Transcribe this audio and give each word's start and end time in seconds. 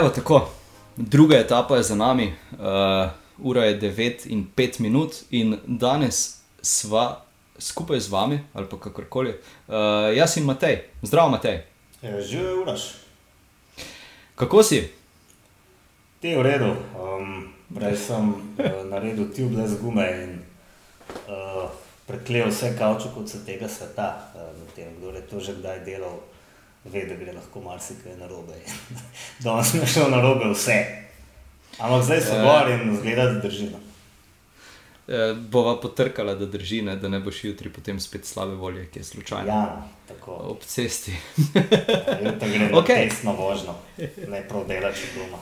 Evo 0.00 0.08
tako, 0.08 0.48
druga 0.96 1.36
etapa 1.36 1.76
je 1.76 1.82
za 1.82 1.94
nami, 1.94 2.34
uh, 2.52 2.58
ura 3.38 3.64
je 3.64 3.80
9 3.80 4.12
in 4.26 4.46
5 4.56 4.80
minut, 4.80 5.14
in 5.30 5.58
danes 5.66 6.40
sva 6.62 7.24
skupaj 7.58 8.00
z 8.00 8.08
vami, 8.08 8.40
ali 8.52 8.66
pa 8.70 8.78
kakorkoli. 8.80 9.30
Uh, 9.68 9.74
jaz 10.16 10.36
in 10.36 10.44
Matej, 10.44 10.82
zdrav 11.02 11.30
Matej. 11.30 11.62
Živijo, 12.02 12.62
uraš. 12.62 12.80
Kako 14.34 14.62
si? 14.62 14.90
Ti 16.20 16.28
je 16.28 16.38
v 16.38 16.42
redu. 16.42 16.72
Um, 16.96 17.52
prej 17.74 17.96
sem 17.96 18.32
uh, 18.32 18.88
naredil 18.90 19.28
tube 19.36 19.56
brez 19.56 19.76
gume 19.80 20.08
in 20.24 20.38
uh, 21.28 21.68
preklel 22.06 22.48
vse 22.48 22.72
kavče 22.78 23.12
kot 23.14 23.28
se 23.28 23.44
tega 23.44 23.68
sveta. 23.68 24.32
Uh, 24.34 24.40
kdo 24.98 25.10
je 25.10 25.22
to 25.22 25.40
že 25.40 25.52
kdaj 25.52 25.84
delal, 25.84 26.16
ve, 26.84 27.04
da 27.04 27.14
gre 27.14 27.32
lahko 27.32 27.60
marsikaj 27.60 28.16
narobe. 28.16 28.52
Danes 29.44 29.74
je 29.74 29.86
šlo 29.86 30.08
narobe 30.08 30.50
vse. 30.52 30.78
Ampak 31.78 32.02
zdaj 32.04 32.20
so 32.20 32.34
gor 32.36 32.70
in 32.70 32.96
zgleda, 32.96 33.24
da 33.24 33.40
drži. 33.40 33.70
no. 33.70 33.78
Uh, 35.04 35.36
bova 35.38 35.80
potrkala, 35.80 36.34
da 36.34 36.46
drži, 36.46 36.82
ne, 36.82 36.96
da 36.96 37.08
ne 37.08 37.20
boš 37.20 37.44
jutri 37.44 37.70
potem 37.70 38.00
spet 38.00 38.24
slabe 38.24 38.54
volje, 38.54 38.86
ki 38.86 38.98
je 38.98 39.04
slučajno 39.04 39.48
Ja, 39.48 39.82
tako. 40.08 40.32
ob 40.32 40.60
cesti. 40.60 41.12
Jutri 42.24 42.50
gre 42.50 42.68
na 42.68 42.78
Okej. 42.78 43.08
tesno 43.08 43.32
vožnjo, 43.32 43.74
ne 44.28 44.44
prav 44.48 44.64
delaš 44.68 44.96
doma. 45.16 45.38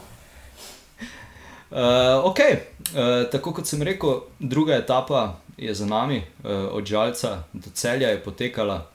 Uh, 1.70 1.77
ok, 2.25 2.39
uh, 2.41 3.31
tako 3.31 3.53
kot 3.53 3.67
sem 3.67 3.83
rekel, 3.83 4.11
druga 4.39 4.75
etapa 4.75 5.34
je 5.57 5.75
za 5.75 5.87
nami, 5.87 6.17
uh, 6.19 6.51
od 6.73 6.84
Žalca 6.84 7.43
do 7.53 7.70
Celja 7.70 8.09
je 8.09 8.23
potekala 8.23 8.86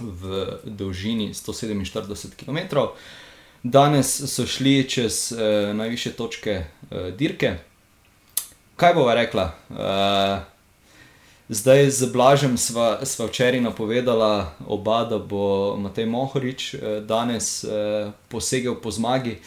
v 0.00 0.46
dolžini 0.64 1.34
147 1.34 2.36
km. 2.36 2.58
Danes 3.62 4.10
so 4.32 4.46
šli 4.46 4.88
čez 4.88 5.32
uh, 5.32 5.76
najviše 5.76 6.12
točke 6.12 6.64
uh, 6.64 7.08
dirke. 7.16 7.56
Kaj 8.76 8.94
bova 8.94 9.14
rekla? 9.14 9.52
Uh, 9.70 10.44
zdaj 11.48 11.90
z 11.90 12.12
Blažem 12.12 12.58
sva, 12.58 13.06
sva 13.06 13.26
včeraj 13.26 13.60
napovedala 13.60 14.54
oba, 14.66 15.04
da 15.04 15.18
bo 15.18 15.76
Matej 15.76 16.06
Mohorič 16.06 16.74
uh, 16.74 16.80
danes 17.06 17.64
uh, 17.64 18.12
posegel 18.28 18.74
po 18.74 18.90
zmagi 18.90 19.38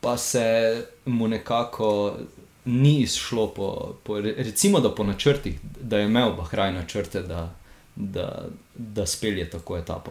pa 0.00 0.16
se 0.16 0.76
mu 1.06 1.28
nekako 1.28 2.16
ni 2.64 3.00
izšlo, 3.00 3.48
po, 3.48 3.94
po, 4.04 4.20
recimo 4.20 4.94
po 4.96 5.04
načrtih, 5.04 5.58
da 5.80 5.98
je 5.98 6.04
imel 6.04 6.32
Bahrajn 6.32 6.74
načrte, 6.74 7.22
da, 7.22 7.54
da, 7.96 8.44
da 8.74 9.06
spelje 9.06 9.50
tako 9.50 9.76
etapo. 9.76 10.10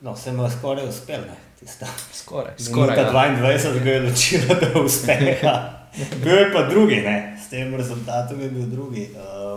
No, 0.00 0.16
se 0.16 0.32
mu 0.32 0.44
je 0.44 0.50
skoraj 0.50 0.88
uspel, 0.88 1.20
ne, 1.20 1.36
tista. 1.60 1.86
Skoraj, 2.12 2.54
skoraj. 2.58 2.96
Skoraj, 2.96 2.98
Ja. 2.98 3.12
22 3.58 3.84
ga 3.84 3.90
je 3.90 4.00
ločilo, 4.00 4.54
da 4.54 4.80
uspeha. 4.80 5.78
Bil 6.24 6.34
je 6.34 6.52
pa 6.52 6.62
drugi, 6.62 6.96
ne? 6.96 7.38
s 7.46 7.48
tem 7.48 7.74
rezultatom 7.74 8.40
je 8.40 8.50
bil 8.50 8.66
drugi. 8.66 9.08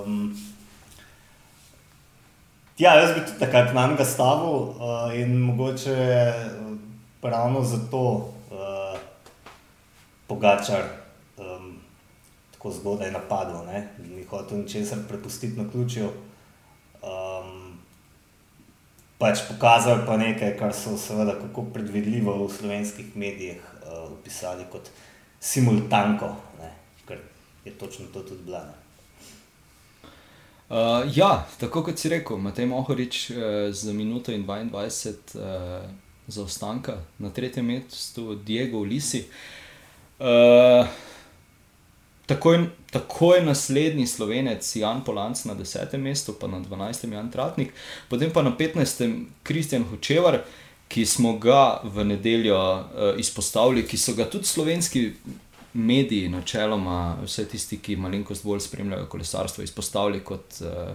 Um, 0.06 0.38
ja, 2.78 2.96
jaz 2.96 3.14
bi 3.16 3.26
tudi 3.26 3.40
takrat 3.40 3.74
na 3.74 3.88
njega 3.88 4.06
stavil 4.06 4.50
uh, 4.50 4.74
in 5.14 5.38
mogoče 5.38 5.94
uh, 5.94 6.78
ravno 7.30 7.64
zato 7.64 8.00
uh, 8.00 9.00
Pogačar 10.28 10.84
um, 11.38 11.76
tako 12.52 12.72
zgodaj 12.72 13.12
napadel, 13.12 13.66
ne? 13.66 13.88
ni 14.00 14.24
hotel 14.24 14.58
ničesar 14.58 14.98
prepustiti 15.08 15.60
na 15.60 15.70
ključju. 15.72 16.10
Pač 19.22 19.44
pokazal 19.46 20.00
je 20.02 20.06
pa 20.10 20.18
nekaj, 20.18 20.56
kar 20.58 20.74
so 20.74 20.96
seveda 20.98 21.36
kako 21.38 21.68
predvidljivo 21.74 22.40
v 22.42 22.48
slovenskih 22.50 23.14
medijih 23.14 23.62
uh, 23.62 24.10
opisali 24.10 24.66
kot 24.72 24.90
simultanko, 25.38 26.32
ne? 26.58 26.72
ker 27.06 27.20
je 27.66 27.74
točno 27.78 28.10
to 28.14 28.24
tudi 28.26 28.42
bila. 28.50 28.64
Ne? 28.66 28.82
Uh, 30.72 31.06
ja, 31.14 31.46
tako 31.60 31.84
kot 31.84 32.02
si 32.02 32.10
rekel, 32.10 32.42
Matej 32.42 32.66
Mohorič 32.66 33.30
uh, 33.30 33.38
za 33.70 33.94
minuto 33.94 34.34
in 34.34 34.48
22 34.48 35.38
uh, 35.38 35.86
zaostanka, 36.28 36.98
na 37.20 37.30
tretjem 37.30 37.66
mestu 37.66 38.36
Diego 38.36 38.82
Lisi. 38.82 39.26
Uh, 40.18 40.88
takoj, 42.26 42.66
takoj 42.92 43.42
naslednji 43.46 44.08
slovenec 44.08 44.76
Jan 44.76 45.04
Polanc 45.04 45.46
na 45.46 45.54
desetem 45.54 46.02
mestu, 46.02 46.34
pa 46.40 46.48
na 46.48 46.60
dvanajstem 46.60 47.14
Jan 47.14 47.32
Tratnik, 47.32 47.74
potem 48.10 48.32
pa 48.32 48.42
na 48.42 48.56
petnajstem 48.58 49.28
Kristjan 49.44 49.84
Hočevar, 49.84 50.42
ki 50.92 51.06
smo 51.06 51.38
ga 51.40 51.80
v 51.84 52.04
nedeljo 52.04 52.58
uh, 52.60 53.20
izpostavili, 53.20 53.86
ki 53.88 53.98
so 53.98 54.14
ga 54.14 54.28
tudi 54.30 54.46
slovenski 54.46 55.12
mediji, 55.74 56.30
načeloma 56.30 57.16
vse 57.24 57.46
tisti, 57.48 57.80
ki 57.80 57.96
malenkost 57.96 58.44
bolj 58.44 58.60
spremljajo 58.66 59.08
kolesarstvo, 59.08 59.64
izpostavili 59.64 60.20
kot, 60.20 60.60
uh, 60.62 60.92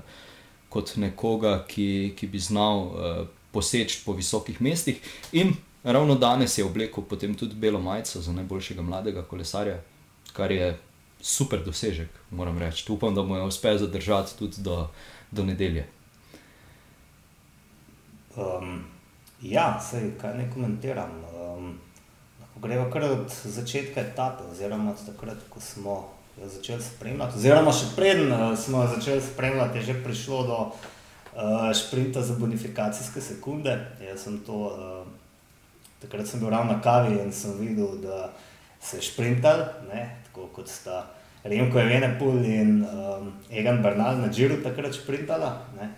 kot 0.68 0.96
nekoga, 1.00 1.62
ki, 1.68 2.12
ki 2.16 2.28
bi 2.28 2.38
znal 2.38 2.82
uh, 2.84 3.22
poseči 3.56 4.02
po 4.04 4.12
visokih 4.12 4.60
mestih. 4.60 5.00
In 5.32 5.54
ravno 5.84 6.14
danes 6.14 6.58
je 6.58 6.64
oblekel 6.64 7.04
potem 7.08 7.34
tudi 7.34 7.54
belo 7.54 7.80
majico 7.80 8.20
za 8.20 8.32
najboljšega 8.32 8.82
mladega 8.82 9.22
kolesarja, 9.22 9.78
kar 10.32 10.52
je 10.52 10.74
super 11.20 11.64
dosežek, 11.64 12.08
moram 12.30 12.58
reči. 12.58 12.92
Upam, 12.92 13.14
da 13.14 13.22
mu 13.22 13.36
je 13.36 13.42
uspel 13.42 13.78
zadržati 13.78 14.38
tudi 14.38 14.62
do, 14.62 14.88
do 15.30 15.44
nedelje. 15.44 15.86
Um, 18.36 18.84
ja, 19.42 19.80
sej, 19.80 20.10
kaj 20.20 20.36
ne 20.38 20.50
komentiram. 20.54 21.10
Um, 21.34 21.78
lahko 22.40 22.60
gremo 22.60 22.90
kar 22.90 23.04
od 23.04 23.32
začetka 23.44 24.00
etape, 24.00 24.44
oziroma 24.52 24.90
od 24.90 25.06
takrat, 25.06 25.38
ko 25.50 25.60
smo 25.60 25.96
jo 26.40 26.48
začeli 26.48 26.82
spremljati. 26.82 27.38
Oziroma, 27.38 27.72
še 27.72 27.92
preden 27.96 28.32
uh, 28.32 28.52
smo 28.58 28.84
jo 28.84 28.92
začeli 28.96 29.22
spremljati, 29.24 29.78
je 29.78 29.84
že 29.84 30.02
prišlo 30.04 30.42
do 30.46 30.58
uh, 30.66 31.72
šprinta 31.74 32.22
za 32.22 32.36
bonifikacijske 32.38 33.20
sekunde. 33.20 33.78
Jaz 34.04 34.28
sem 34.28 34.38
to, 34.46 34.58
uh, 34.68 35.06
takrat 36.02 36.28
sem 36.28 36.40
bil 36.40 36.52
ravno 36.52 36.76
na 36.76 36.82
kavi 36.84 37.16
in 37.22 37.32
sem 37.32 37.56
videl, 37.60 37.96
da 38.04 38.30
se 38.86 38.96
je 38.96 39.02
šprintal, 39.02 39.58
ne, 39.92 40.16
tako 40.26 40.46
kot 40.54 40.68
sta 40.68 41.06
Remko 41.44 41.80
Evenepul 41.80 42.44
in 42.44 42.84
um, 42.84 43.32
Egan 43.50 43.82
Bernal 43.82 44.20
na 44.20 44.28
Džiru 44.30 44.62
takrat 44.62 44.94
šprintala. 44.94 45.50
Ne. 45.80 45.90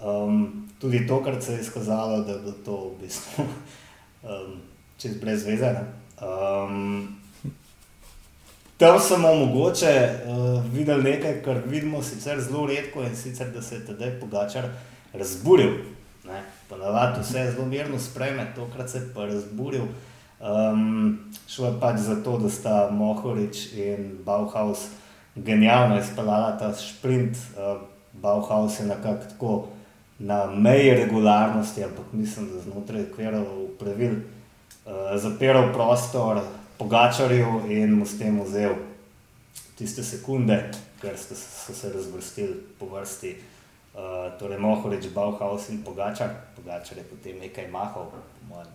Um, 0.00 0.68
tudi 0.80 1.06
tokrat 1.06 1.42
se 1.42 1.52
je 1.52 1.60
izkazalo, 1.60 2.22
da 2.22 2.32
je 2.32 2.38
bilo 2.38 2.52
to 2.64 2.76
v 2.88 3.02
bistvu 3.02 3.44
um, 4.22 4.60
čez 4.98 5.16
brez 5.20 5.46
veze. 5.46 5.72
ne. 5.72 5.84
Um, 6.20 7.16
tam 8.78 9.00
smo 9.00 9.34
mogoče 9.34 10.10
uh, 10.26 10.64
videli 10.72 11.02
nekaj, 11.02 11.42
kar 11.42 11.62
vidimo 11.66 12.02
sicer 12.02 12.40
zelo 12.40 12.66
redko 12.66 13.02
in 13.02 13.16
sicer, 13.16 13.50
da 13.50 13.62
se 13.62 13.74
je 13.74 13.86
tedaj 13.86 14.20
Pogačar 14.20 14.68
razburil. 15.12 15.72
Ne. 16.24 16.42
Ponavadi 16.68 17.20
vse 17.20 17.50
zelo 17.52 17.66
mirno 17.66 17.98
sprejme, 17.98 18.52
tokrat 18.56 18.90
se 18.90 18.98
je 18.98 19.12
pa 19.14 19.26
razburil. 19.26 19.86
Um, 20.40 21.18
šlo 21.48 21.66
je 21.66 21.80
pač 21.80 21.98
za 22.00 22.16
to, 22.24 22.38
da 22.38 22.48
sta 22.50 22.88
Mohorič 22.92 23.72
in 23.76 24.18
Bauhaus 24.24 24.86
genialno 25.36 25.98
izpeljala 26.00 26.56
ta 26.58 26.72
sprint. 26.74 27.36
Uh, 27.36 27.82
Bauhaus 28.12 28.80
je 28.80 28.86
nekako 28.86 29.68
na 30.18 30.46
meji 30.46 30.94
regularnosti, 30.94 31.84
ampak 31.84 32.12
mislim, 32.12 32.48
da 32.54 32.60
znotraj 32.60 33.02
okvirov 33.02 33.44
pravil 33.78 34.12
uh, 34.16 35.16
zapiral 35.16 35.72
prostor 35.72 36.40
Pogačarju 36.78 37.60
in 37.68 37.92
mu 37.98 38.06
s 38.06 38.18
tem 38.18 38.40
vzel 38.40 38.72
tiste 39.76 40.02
sekunde, 40.04 40.70
ker 41.00 41.16
sta, 41.20 41.36
so 41.36 41.74
se 41.76 41.92
razvrstili 41.92 42.56
po 42.78 42.88
vrsti. 42.88 43.36
Uh, 43.90 44.32
torej, 44.38 44.58
Mohorič, 44.58 45.12
Bauhaus 45.14 45.68
in 45.68 45.84
Pogačar. 45.84 46.32
Pogačar 46.56 46.98
je 46.98 47.04
potem 47.04 47.40
nekaj 47.40 47.68
mahal, 47.68 48.08
po 48.08 48.48
mojem, 48.48 48.72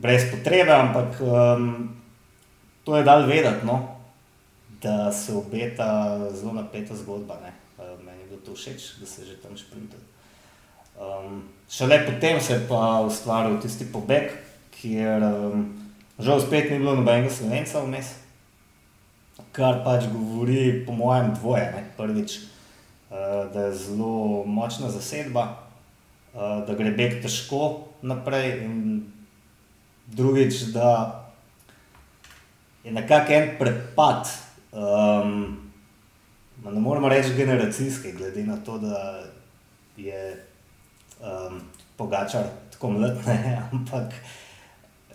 brez 0.00 0.30
potrebe, 0.30 0.72
ampak 0.72 1.20
um, 1.20 1.88
to 2.84 2.96
je 2.96 3.04
dal 3.04 3.26
vedeti, 3.26 3.66
no, 3.66 3.98
da 4.82 5.12
se 5.12 5.34
obeta 5.34 6.18
zelo 6.30 6.52
napeta 6.52 6.96
zgodba. 6.96 7.38
Ne. 7.42 7.52
Meni 8.04 8.22
je 8.22 8.26
bilo 8.26 8.40
to 8.46 8.54
všeč, 8.54 9.00
da 9.00 9.06
se 9.06 9.26
že 9.26 9.36
tam 9.42 9.56
šprintal. 9.56 10.00
Um, 10.98 11.42
šele 11.70 12.06
potem 12.06 12.40
se 12.40 12.52
je 12.52 12.66
pa 12.68 13.00
ustvaril 13.06 13.58
tisti 13.62 13.86
pobeg, 13.92 14.30
kjer 14.80 15.22
um, 15.22 15.66
žal 16.18 16.40
spet 16.40 16.70
ni 16.70 16.78
bilo 16.78 16.94
nobenega 16.94 17.30
slovenca 17.30 17.82
vmes, 17.82 18.14
kar 19.52 19.82
pač 19.84 20.06
govori, 20.10 20.86
po 20.86 20.94
mojem, 20.94 21.34
dvoje. 21.34 21.66
Ne. 21.74 21.84
Prvič, 21.98 22.38
uh, 23.10 23.50
da 23.54 23.68
je 23.68 23.74
zelo 23.74 24.44
močna 24.46 24.90
zasedba, 24.90 25.44
uh, 26.34 26.62
da 26.66 26.74
gre 26.78 26.94
beg 26.94 27.18
težko 27.22 27.88
naprej, 28.02 28.62
in 28.62 29.17
drugič, 30.12 30.62
da 30.62 31.24
je 32.84 32.92
nekako 32.92 33.32
en 33.32 33.50
prepad. 33.58 34.28
Um, 34.72 35.56
ne 36.64 36.80
moremo 36.80 37.08
reči 37.08 37.34
generacijski, 37.34 38.12
glede 38.12 38.44
na 38.44 38.56
to, 38.56 38.78
da 38.78 39.22
je 39.96 40.44
um, 41.20 41.60
Pogačar 41.96 42.44
tako 42.70 42.90
mlad, 42.90 43.16
ne, 43.26 43.62
ampak 43.72 44.12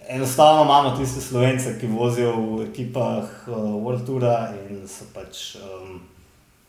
enostavno 0.10 0.64
imamo 0.64 0.98
tiste 0.98 1.22
slovence, 1.22 1.80
ki 1.80 1.88
vozijo 1.88 2.36
v 2.36 2.66
ekipah 2.70 3.48
uh, 3.48 3.56
World 3.56 4.06
Toura 4.06 4.52
in 4.70 4.88
so 4.88 5.06
pač 5.14 5.56
um, 5.56 6.02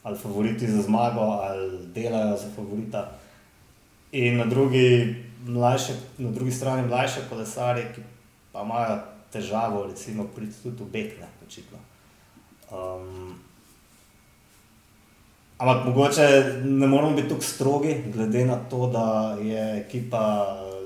ali 0.02 0.18
favoriti 0.18 0.70
za 0.70 0.82
zmago, 0.82 1.20
ali 1.20 1.86
delajo 1.94 2.36
za 2.36 2.46
favorita. 2.56 3.10
In 4.12 4.36
na 4.36 4.44
drugi, 4.44 5.16
mlajše, 5.46 5.92
na 6.18 6.30
drugi 6.30 6.52
strani 6.52 6.88
mlajše 6.88 7.20
kolesarje, 7.30 7.92
ki 7.94 8.02
pa 8.54 8.62
imajo 8.62 9.00
težavo, 9.34 9.82
recimo, 9.90 10.28
priti 10.30 10.62
tudi 10.62 10.86
v 10.86 10.92
Bekne, 10.94 11.26
očitno. 11.42 11.78
Um, 12.70 13.34
ampak 15.58 15.90
mogoče 15.90 16.28
ne 16.62 16.86
moramo 16.86 17.18
biti 17.18 17.34
tako 17.34 17.42
strogi, 17.42 17.98
glede 18.14 18.46
na 18.46 18.62
to, 18.70 18.86
da 18.94 19.34
je 19.42 19.66
ekipa 19.82 20.22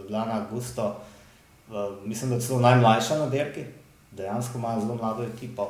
Lana 0.09 0.47
Gusto 0.51 0.97
mislim, 2.05 2.31
da 2.31 2.41
celo 2.41 2.61
najmlajša 2.61 3.19
na 3.19 3.27
dirki, 3.27 3.65
dejansko 4.13 4.59
imajo 4.59 4.81
zelo 4.81 4.95
mlado 4.95 5.25
ekipo. 5.25 5.63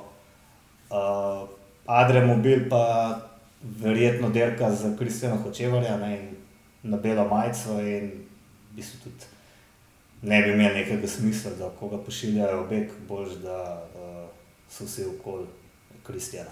Uh, 0.90 1.48
Adrian 1.86 2.26
Mobil 2.26 2.68
pa 2.70 3.14
verjetno 3.62 4.30
dirka 4.30 4.70
za 4.70 4.96
Kristjana 4.98 5.36
Hočevarja 5.42 5.96
ne, 5.96 6.32
na 6.82 6.96
belo 6.96 7.28
majico 7.28 7.80
in 7.80 8.10
v 8.70 8.76
bistvu 8.76 8.98
tudi 9.04 9.37
ne 10.22 10.42
bi 10.42 10.52
imel 10.52 10.74
nekega 10.74 11.08
smisla, 11.08 11.50
da 11.58 11.70
koga 11.80 11.98
pošiljajo 11.98 12.62
v 12.62 12.68
beg, 12.70 12.90
bož 13.08 13.36
da 13.42 13.58
uh, 13.94 14.24
so 14.70 14.84
vsi 14.84 15.06
okoli 15.06 15.46
Kristjana. 16.02 16.50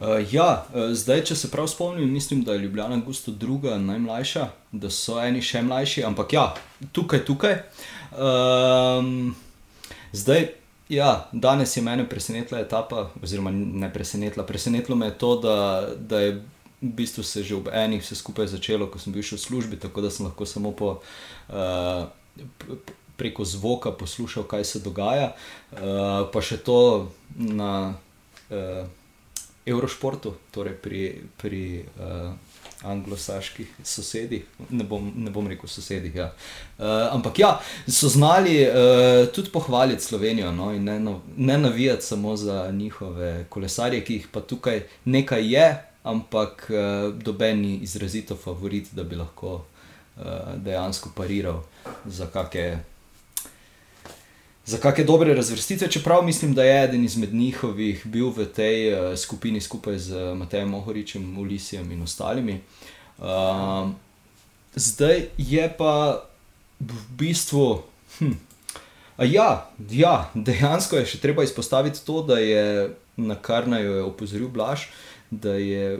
Uh, 0.00 0.18
ja, 0.32 0.66
uh, 0.74 0.90
zdaj, 0.92 1.24
če 1.30 1.36
se 1.36 1.50
prav 1.50 1.68
spomnim, 1.70 2.10
mislim, 2.12 2.42
da 2.44 2.52
je 2.52 2.64
Ljubljana 2.64 2.96
Gusto 3.06 3.32
druga, 3.32 3.78
najmlajša, 3.78 4.48
da 4.72 4.90
so 4.90 5.20
eni 5.22 5.42
še 5.42 5.62
mlajši, 5.62 6.04
ampak 6.04 6.32
ja, 6.32 6.48
tukaj, 6.92 7.24
tukaj. 7.24 7.54
Um, 8.12 9.34
zdaj, 10.12 10.48
ja, 10.88 11.28
danes 11.32 11.76
je 11.76 11.82
mene 11.82 12.08
presenetila 12.08 12.60
etapa, 12.60 13.08
oziroma 13.22 13.50
ne 13.52 13.92
presenetila. 13.92 14.46
Presenetilo 14.46 14.96
me 14.96 15.06
je 15.06 15.18
to, 15.18 15.36
da, 15.40 15.56
da 15.96 16.20
je 16.20 16.34
v 16.82 16.92
bistvu 16.98 17.22
se 17.22 17.42
že 17.42 17.54
ob 17.54 17.68
enih 17.72 18.02
vse 18.02 18.18
skupaj 18.18 18.50
začelo, 18.50 18.90
ko 18.90 18.98
sem 18.98 19.14
bil 19.14 19.22
še 19.22 19.38
v 19.38 19.44
službi, 19.46 19.78
tako 19.78 20.02
da 20.02 20.10
sem 20.10 20.26
lahko 20.26 20.46
samo 20.46 20.74
po. 20.74 20.98
Uh, 21.48 22.10
Preko 23.12 23.44
zvoka 23.44 23.92
poslušal, 23.92 24.42
kaj 24.48 24.64
se 24.64 24.78
dogaja, 24.82 25.36
uh, 25.76 26.26
pa 26.32 26.40
še 26.42 26.56
to 26.64 27.12
na 27.36 27.92
uh, 28.50 28.88
Eurošportu, 29.68 30.32
torej 30.50 30.74
pri, 30.80 31.02
pri 31.38 31.84
uh, 32.00 32.32
anglosaških 32.82 33.68
sosedih, 33.84 34.48
ne 34.70 34.84
bom, 34.84 35.12
ne 35.14 35.30
bom 35.30 35.46
rekel 35.46 35.70
sosedih. 35.70 36.16
Ja. 36.16 36.32
Uh, 36.78 37.12
ampak 37.12 37.38
ja, 37.38 37.52
so 37.86 38.10
znali 38.10 38.56
uh, 38.64 39.28
tudi 39.30 39.52
pohvaliti 39.54 40.02
Slovenijo 40.02 40.50
no, 40.52 40.72
in 40.74 40.84
ne, 40.84 40.98
ne 41.36 41.58
navijati 41.58 42.06
samo 42.06 42.36
za 42.36 42.70
njihove 42.72 43.46
kolesarje, 43.48 44.02
ki 44.04 44.18
jih 44.18 44.28
pa 44.32 44.40
tukaj 44.40 44.82
nekaj 45.04 45.46
je, 45.54 45.68
ampak 46.02 46.70
uh, 46.70 47.14
dobeni 47.14 47.76
izrazito 47.82 48.36
favorit, 48.36 48.88
da 48.92 49.04
bi 49.04 49.16
lahko 49.16 49.54
uh, 49.54 50.24
dejansko 50.56 51.10
pariral 51.14 51.62
za 52.04 52.26
kakšne 52.26 52.84
za 54.64 54.78
kakšne 54.78 55.04
dobre 55.04 55.34
razvrstitve, 55.34 55.90
čeprav 55.90 56.22
mislim, 56.22 56.54
da 56.54 56.62
je 56.64 56.84
eden 56.84 57.04
izmed 57.04 57.34
njihovih 57.34 58.06
bil 58.06 58.30
v 58.30 58.46
tej 58.46 58.94
uh, 58.94 59.18
skupini 59.18 59.60
skupaj 59.60 59.98
z 59.98 60.34
Matejem 60.34 60.74
Ohoričem, 60.74 61.38
Ulisijem 61.38 61.92
in 61.92 62.02
ostalimi. 62.02 62.60
Uh, 63.18 63.90
zdaj 64.74 65.28
je 65.38 65.66
pa 65.78 66.22
v 66.80 66.94
bistvu. 67.18 67.82
Hm, 68.18 68.38
ja, 69.18 69.70
ja, 69.90 70.30
dejansko 70.34 70.96
je 70.96 71.06
še 71.06 71.18
treba 71.18 71.42
izpostaviti 71.42 72.06
to, 72.06 72.22
da 72.22 72.38
je 72.38 72.94
na 73.16 73.34
kar 73.34 73.68
naj 73.68 73.84
jo 73.84 73.94
je 73.94 74.02
opozoril 74.02 74.48
Blaž, 74.48 74.86
da 75.32 75.56
je 75.56 75.96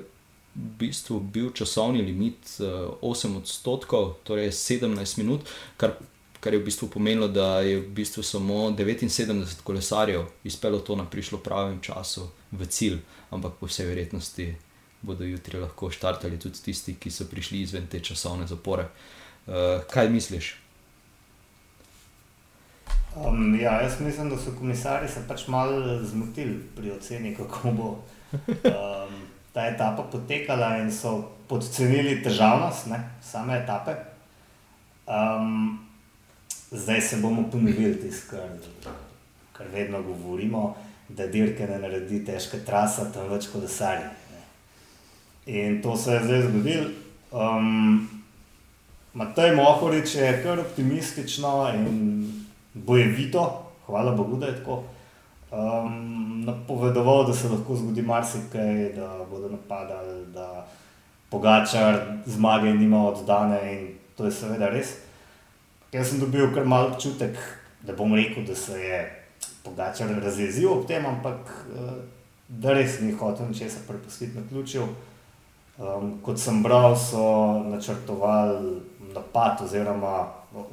v 0.53 0.71
bistvu 0.79 1.21
bil 1.21 1.49
časovni 1.57 2.05
limit 2.05 2.61
uh, 2.61 2.93
8 3.01 3.39
odstotkov, 3.41 4.19
torej 4.29 4.53
17 4.53 5.19
minut, 5.19 5.49
kar 5.81 5.97
kar 6.43 6.55
je 6.55 6.59
v 6.59 6.65
bistvu 6.67 6.89
pomenilo, 6.91 7.29
da 7.29 7.61
je 7.63 7.79
v 7.79 7.87
bistvu 7.95 8.23
samo 8.23 8.71
79 8.71 9.63
kolesarjev 9.63 10.25
izpelo 10.45 10.79
to 10.79 10.97
na 10.97 11.05
prišlo 11.07 11.39
pravem 11.39 11.79
času 11.81 12.27
v 12.51 12.67
cilj, 12.67 12.99
ampak 13.31 13.53
po 13.61 13.71
vsej 13.71 13.87
verjetnosti 13.87 14.49
bodo 15.03 15.25
jutri 15.25 15.61
lahko 15.63 15.91
štartali 15.91 16.39
tudi 16.39 16.59
tisti, 16.59 16.97
ki 16.99 17.11
so 17.11 17.29
prišli 17.31 17.63
izven 17.63 17.87
te 17.87 18.01
časovne 18.03 18.47
zapore. 18.47 18.89
Uh, 19.47 19.87
kaj 19.91 20.11
misliš? 20.11 20.57
Um, 23.15 23.55
ja, 23.61 23.79
jaz 23.83 24.01
mislim, 24.01 24.31
da 24.31 24.39
so 24.39 24.51
komisari 24.59 25.09
se 25.09 25.23
pač 25.29 25.47
malo 25.47 26.03
zmotili 26.03 26.59
pri 26.75 26.91
oceni, 26.91 27.37
kako 27.39 27.71
bo 27.71 27.89
um, 28.33 29.15
ta 29.53 29.67
etapa 29.67 30.03
potekala, 30.03 30.77
in 30.79 30.93
so 30.93 31.19
podcenili 31.49 32.23
težavnost 32.25 32.89
ne, 32.91 33.01
same 33.23 33.59
etape. 33.63 33.97
Um, 35.07 35.79
zdaj 36.71 37.01
se 37.01 37.17
bomo 37.17 37.51
ponovili 37.51 37.95
tisto, 38.01 38.37
kar, 38.37 38.95
kar 39.53 39.67
vedno 39.73 40.03
govorimo, 40.03 40.77
da 41.09 41.27
dirke 41.27 41.67
ne 41.67 41.79
naredi 41.79 42.25
težke 42.25 42.63
trase, 42.65 43.11
tam 43.13 43.29
več 43.29 43.51
kot 43.53 43.67
desari. 43.67 44.09
In 45.47 45.83
to 45.83 45.97
se 45.97 46.15
je 46.15 46.25
zdaj 46.25 46.43
zgodilo. 46.49 46.91
Um, 47.33 48.09
Matej 49.15 49.57
Mohorič 49.57 50.15
je 50.15 50.33
kar 50.45 50.61
optimistično 50.61 51.69
in 51.75 52.45
bojevito, 52.75 53.45
hvala 53.87 54.15
Bogu, 54.17 54.37
da 54.37 54.47
je 54.47 54.59
tako. 54.61 54.85
Um, 55.53 56.45
napovedoval, 56.47 57.27
da 57.27 57.35
se 57.37 57.49
lahko 57.49 57.77
zgodi 57.77 58.03
marsikaj, 58.03 58.93
da 58.97 59.27
bodo 59.31 59.49
napadali, 59.53 60.27
da 60.33 60.67
pogačar 61.31 62.01
zmage 62.27 62.75
nima 62.75 63.07
oddane 63.09 63.61
in 63.73 63.89
to 64.17 64.25
je 64.25 64.33
seveda 64.33 64.71
res. 64.73 64.97
Jaz 65.93 66.09
sem 66.09 66.21
dobil 66.21 66.49
kar 66.55 66.65
malo 66.65 66.95
občutek, 66.95 67.37
da 67.83 67.93
bom 67.93 68.15
rekel, 68.15 68.47
da 68.49 68.55
se 68.55 68.81
je 68.81 69.03
Pogačar 69.63 70.11
razjezil 70.23 70.73
ob 70.73 70.87
tem, 70.87 71.05
ampak 71.07 71.51
eh, 71.71 71.91
da 72.49 72.73
res 72.75 72.99
ni 73.01 73.13
hotel 73.13 73.53
ničesar 73.53 73.85
prepustiti 73.87 74.39
na 74.39 74.43
ključju. 74.49 74.87
Um, 75.79 76.19
kot 76.23 76.39
sem 76.39 76.61
bral, 76.63 76.97
so 76.99 77.23
načrtovali 77.65 78.81
napad 79.15 79.63
oziroma 79.65 80.27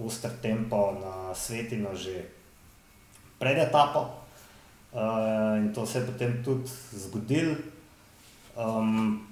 ustr 0.03 0.33
tempo 0.41 0.91
na 1.00 1.36
svetino 1.36 1.95
že 1.95 2.25
pred 3.39 3.57
etapo. 3.57 4.07
Uh, 4.93 5.58
in 5.58 5.74
to 5.74 5.86
se 5.86 6.00
je 6.00 6.05
potem 6.05 6.43
tudi 6.43 6.69
zgodilo. 6.91 7.55
Um, 8.58 9.27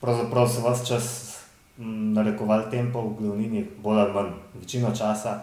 pravzaprav 0.00 0.48
se 0.48 0.60
vse 0.60 0.86
čas 0.86 1.36
narekovali 1.78 2.70
tempo 2.70 3.00
v 3.00 3.14
glavnini, 3.18 3.66
bolj 3.82 4.00
ali 4.00 4.12
manj, 4.12 4.32
večino 4.54 4.92
časa. 4.96 5.40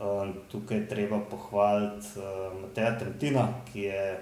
Um, 0.00 0.32
tukaj 0.50 0.76
je 0.76 0.88
treba 0.88 1.18
pohvaliti 1.30 2.06
uh, 2.16 2.60
Mateja 2.60 2.98
Trentina, 2.98 3.48
ki 3.72 3.80
je 3.80 4.20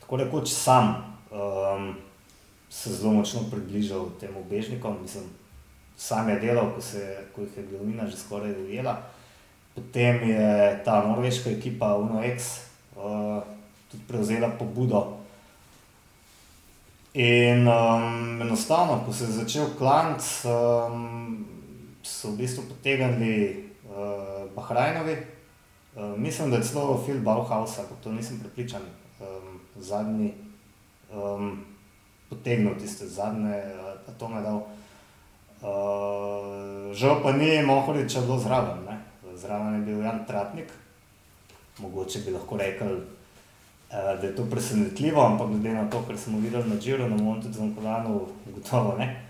tako 0.00 0.16
rekoč 0.16 0.50
sam 0.50 1.16
um, 1.30 1.94
se 2.70 2.90
zelo 2.90 3.12
močno 3.12 3.40
približal 3.50 4.10
tem 4.20 4.36
obežnikom. 4.36 4.98
Mislim, 5.02 5.24
sam 5.96 6.28
je 6.28 6.40
delal, 6.40 6.74
ko, 6.74 6.80
se, 6.80 7.16
ko 7.34 7.40
jih 7.40 7.56
je 7.56 7.66
glavnina 7.70 8.06
že 8.06 8.16
skoraj 8.16 8.52
ujela. 8.52 8.98
Potem 9.74 10.28
je 10.28 10.82
ta 10.84 11.06
norveška 11.06 11.50
ekipa 11.50 11.94
UNOX 11.96 12.71
tudi 13.90 14.04
prevzela 14.08 14.48
pobudo 14.58 15.22
In 17.14 17.68
um, 17.68 18.40
enostavno, 18.40 19.02
ko 19.06 19.12
se 19.12 19.24
je 19.24 19.30
začel 19.30 19.66
klant, 19.78 20.24
um, 20.48 21.44
so 22.02 22.32
v 22.32 22.40
bistvu 22.40 22.64
potegnili 22.68 23.68
uh, 23.84 24.48
Bahrajnovi. 24.56 25.16
Uh, 25.92 26.16
mislim, 26.16 26.50
da 26.50 26.56
je 26.56 26.62
celo 26.62 26.96
Phil 27.04 27.20
Bauhaus, 27.20 27.78
ampak 27.78 28.00
to 28.00 28.12
nisem 28.12 28.40
prepričan, 28.40 28.80
um, 29.20 29.60
zadnji 29.76 30.32
um, 31.12 31.64
potegnil 32.30 32.80
tiste 32.80 33.04
zadnje 33.06 33.60
uh, 33.60 34.08
atome. 34.08 34.40
Dal. 34.40 34.64
Uh, 35.62 36.96
žal 36.96 37.20
pa 37.22 37.36
ni 37.36 37.62
Mohoriča 37.62 38.20
bilo 38.20 38.38
zraven, 38.38 38.88
ne? 38.88 38.98
zraven 39.36 39.74
je 39.74 39.80
bil 39.80 40.00
Jan 40.00 40.24
Tratnik, 40.26 40.72
mogoče 41.78 42.18
bi 42.18 42.30
lahko 42.30 42.56
rekel. 42.56 42.96
Eh, 43.92 44.20
da 44.20 44.26
je 44.26 44.36
to 44.36 44.44
presenetljivo, 44.50 45.26
ampak 45.26 45.48
glede 45.48 45.74
na 45.74 45.90
to, 45.90 46.02
kar 46.06 46.18
smo 46.18 46.38
videli 46.38 46.68
na 46.68 46.76
Džiru, 46.80 47.08
na 47.08 47.16
Montu 47.16 47.52
Zankolanu, 47.52 48.26
gotovo 48.54 48.96
ne. 48.98 49.24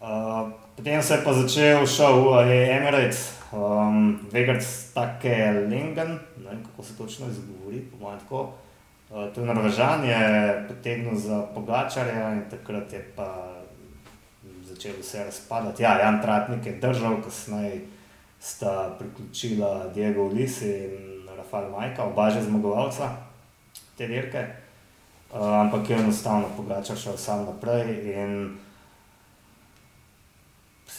Uh, 0.00 0.50
potem 0.76 1.02
se 1.02 1.14
je 1.14 1.24
pa 1.24 1.32
začel 1.32 1.86
šel 1.86 2.20
v 2.22 2.52
Emirates, 2.70 3.32
um, 3.52 4.20
Vegas 4.32 4.92
Take 4.94 5.64
Lingen, 5.68 6.18
ne 6.36 6.50
vem 6.50 6.64
kako 6.64 6.82
se 6.82 6.96
točno 6.96 7.26
izgovori, 7.28 7.80
po 7.80 8.04
mojem 8.04 8.20
tako. 8.20 8.52
Uh, 9.10 9.34
to 9.34 9.40
je 9.40 9.46
Norvežan, 9.46 10.04
je 10.04 10.64
potegnil 10.68 11.16
za 11.16 11.42
Pogačarja 11.54 12.32
in 12.32 12.42
takrat 12.50 12.92
je 12.92 13.02
pa 13.16 13.54
začel 14.68 14.92
vse 15.00 15.24
razpadati. 15.24 15.82
Ja, 15.82 15.98
Jan 15.98 16.22
Tratnik 16.22 16.66
je 16.66 16.72
držal, 16.72 17.22
kasneje 17.22 17.80
sta 18.40 18.96
priključila 18.98 19.88
Diego 19.94 20.22
Ulisi 20.22 20.68
in 20.68 21.17
Rafael 21.38 21.70
Majka, 21.70 22.04
oba 22.04 22.30
že 22.30 22.42
zmagovalca 22.42 23.16
te 23.96 24.06
dirke. 24.06 24.46
Uh, 25.28 25.60
ampak 25.60 25.90
je 25.90 25.96
enostavno 25.96 26.48
pogačal 26.56 26.96
šel 26.96 27.16
sam 27.16 27.44
naprej. 27.44 28.14
In, 28.14 28.58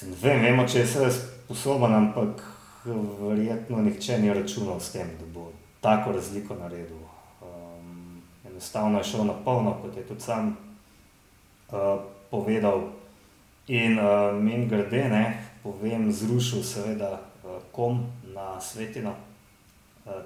ne 0.01 0.15
vem, 0.22 0.41
vemo, 0.41 0.67
če 0.67 0.79
je 0.79 0.86
vse 0.86 1.10
sposoben, 1.12 1.96
ampak 1.96 2.43
verjetno 2.86 3.81
nihče 3.81 4.19
ni 4.19 4.34
računal 4.34 4.79
s 4.79 4.93
tem, 4.93 5.10
da 5.19 5.25
bo 5.34 5.51
tako 5.81 6.12
razliko 6.12 6.55
naredil. 6.55 7.01
Um, 7.41 8.22
enostavno 8.46 8.98
je 8.98 9.03
šel 9.03 9.25
na 9.25 9.34
polno, 9.34 9.75
kot 9.81 9.98
je 9.98 10.05
tudi 10.08 10.22
sam 10.22 10.53
uh, 11.72 12.00
povedal. 12.31 12.93
In 13.67 14.00
uh, 14.00 14.34
min 14.34 14.69
grede, 14.69 15.10
ne, 15.10 15.25
povem, 15.63 16.12
zrušil 16.12 16.63
seveda 16.63 17.17
uh, 17.17 17.58
kom 17.72 18.05
na 18.34 18.62
svetino. 18.62 19.15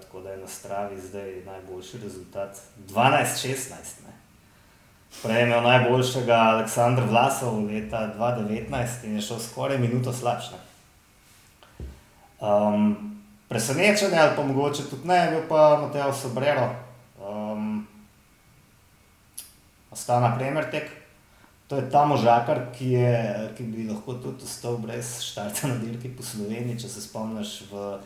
Tako 0.02 0.22
da 0.22 0.32
je 0.32 0.38
na 0.38 0.48
stravi 0.48 1.02
zdaj 1.02 1.42
najboljši 1.46 1.98
rezultat 1.98 2.58
12-16. 2.90 3.58
Prej 5.24 5.40
je 5.40 5.44
imel 5.44 5.64
najboljšega 5.64 6.34
Aleksandra 6.34 7.06
Vlasov 7.06 7.66
leta 7.66 8.14
2019 8.18 9.04
in 9.04 9.16
je 9.16 9.22
šel 9.22 9.40
skoraj 9.40 9.78
minuto 9.78 10.14
slabše. 10.14 10.56
Um, 12.40 13.20
presenečenje 13.48 14.18
ali 14.18 14.36
pa 14.36 14.44
mogoče 14.44 14.84
tudi 14.90 15.08
ne, 15.08 15.16
je 15.16 15.32
bil 15.32 15.42
pa 15.50 15.80
Mateo 15.82 16.14
Sobrero, 16.14 16.76
um, 17.20 17.88
ostana 19.92 20.36
Premier 20.38 20.72
tek. 20.72 20.92
To 21.68 21.76
je 21.76 21.90
ta 21.92 22.06
možakar, 22.06 22.60
ki, 22.78 22.92
je, 22.92 23.50
ki 23.58 23.64
bi 23.64 23.88
lahko 23.90 24.14
tudi 24.14 24.44
ostal 24.44 24.78
brez 24.78 25.22
štarta 25.22 25.68
na 25.68 25.76
dirki 25.76 26.10
po 26.16 26.24
Sloveniji. 26.24 26.80
Če 26.80 26.90
se 26.90 27.02
spomniš, 27.02 27.62
v 27.72 27.98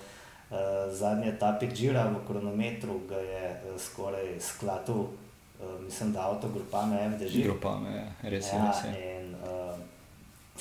zadnji 0.92 1.28
etapi 1.28 1.68
Džira 1.68 2.08
v 2.08 2.28
kronometru 2.28 3.00
ga 3.10 3.18
je 3.18 3.52
uh, 3.52 3.82
skoraj 3.82 4.40
sklatil, 4.40 4.96
uh, 4.96 5.82
mislim, 5.84 6.14
da 6.14 6.30
avto 6.30 6.48
grupame 6.50 7.10
MDŽ. 7.10 7.44
Grupame, 7.44 8.12
res 8.24 8.46
je. 8.46 8.56
Ja, 8.56 8.74
in 8.96 9.36
uh, 9.36 9.76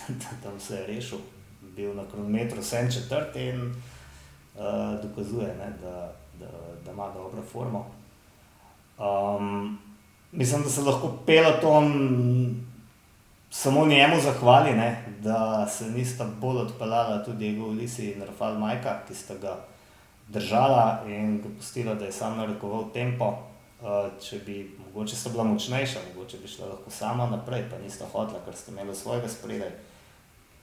tam 0.43 0.61
se 0.61 0.75
je 0.75 0.87
rešil, 0.87 1.19
bil 1.77 1.95
na 1.95 2.03
kronometru 2.13 2.63
7 2.63 2.95
četrt 2.95 3.37
in 3.37 3.71
uh, 3.71 4.63
dokazuje, 5.03 5.47
ne, 5.47 5.73
da, 5.83 6.13
da, 6.41 6.51
da 6.85 6.93
ima 6.93 7.11
dobro 7.15 7.43
formo. 7.53 7.87
Um, 8.99 9.79
mislim, 10.33 10.63
da 10.63 10.69
se 10.69 10.81
lahko 10.81 11.19
peloton 11.27 11.93
samo 13.51 13.87
njemu 13.87 14.21
zahvali, 14.21 14.71
ne, 14.71 15.05
da 15.23 15.67
se 15.69 15.91
nista 15.91 16.27
bolj 16.41 16.57
odpeljala 16.57 17.25
tudi 17.25 17.49
njegov 17.49 17.71
Lisi 17.71 18.11
in 18.11 18.23
Rafal 18.23 18.59
Majka, 18.59 19.01
ki 19.09 19.15
sta 19.15 19.35
ga 19.35 19.57
držala 20.29 21.05
in 21.07 21.41
ga 21.43 21.49
pustila, 21.59 21.95
da 21.95 22.05
je 22.05 22.13
sam 22.13 22.39
narekoval 22.39 22.91
tempo. 22.95 23.35
Uh, 23.77 24.09
če 24.23 24.39
bi 24.47 24.71
mogoče 24.87 25.17
bila 25.31 25.45
močnejša, 25.45 26.01
mogoče 26.15 26.39
bi 26.43 26.49
šla 26.49 26.67
lahko 26.67 26.91
sama 26.91 27.27
naprej, 27.31 27.67
pa 27.71 27.79
nista 27.79 28.07
hodila, 28.13 28.41
ker 28.45 28.57
sta 28.57 28.73
imela 28.73 28.95
svojega 28.95 29.29
spredaj, 29.29 29.71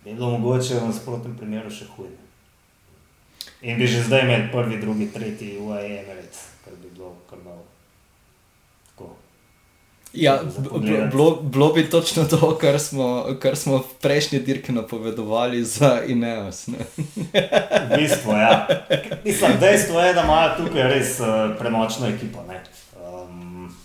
bi 0.04 0.14
bilo 0.14 0.32
mogoče 0.34 0.80
v 0.80 0.88
nasprotnem 0.90 1.36
primeru 1.38 1.70
še 1.70 1.86
huje. 1.94 2.18
In 3.62 3.78
bi 3.78 3.88
že 3.88 4.02
zdaj 4.04 4.26
imeli 4.26 4.50
prvi, 4.52 4.82
drugi, 4.82 5.12
tretji 5.14 5.60
UAE 5.60 6.02
kar 6.66 6.74
bi 6.82 6.90
bilo 6.90 7.14
kar 7.30 7.40
malo. 7.46 7.64
Ja, 10.14 10.42
bilo, 11.12 11.42
bilo 11.42 11.74
bi 11.74 11.90
točno 11.90 12.24
to, 12.24 12.58
kar 12.62 12.80
smo, 12.80 13.36
kar 13.40 13.56
smo 13.56 13.78
v 13.78 13.84
prejšnji 14.02 14.40
dirki 14.40 14.72
napovedovali 14.72 15.64
za 15.64 16.04
Ineos. 16.08 16.68
v 16.68 17.98
bistvu, 17.98 18.32
ja. 18.32 18.68
Mislim, 19.26 19.52
dejstvo 19.60 20.02
je, 20.02 20.14
da 20.14 20.22
imajo 20.22 20.52
tukaj 20.58 20.84
res 20.84 21.20
uh, 21.20 21.58
premočno 21.60 22.08
ekipo, 22.08 22.46
um, 22.46 23.76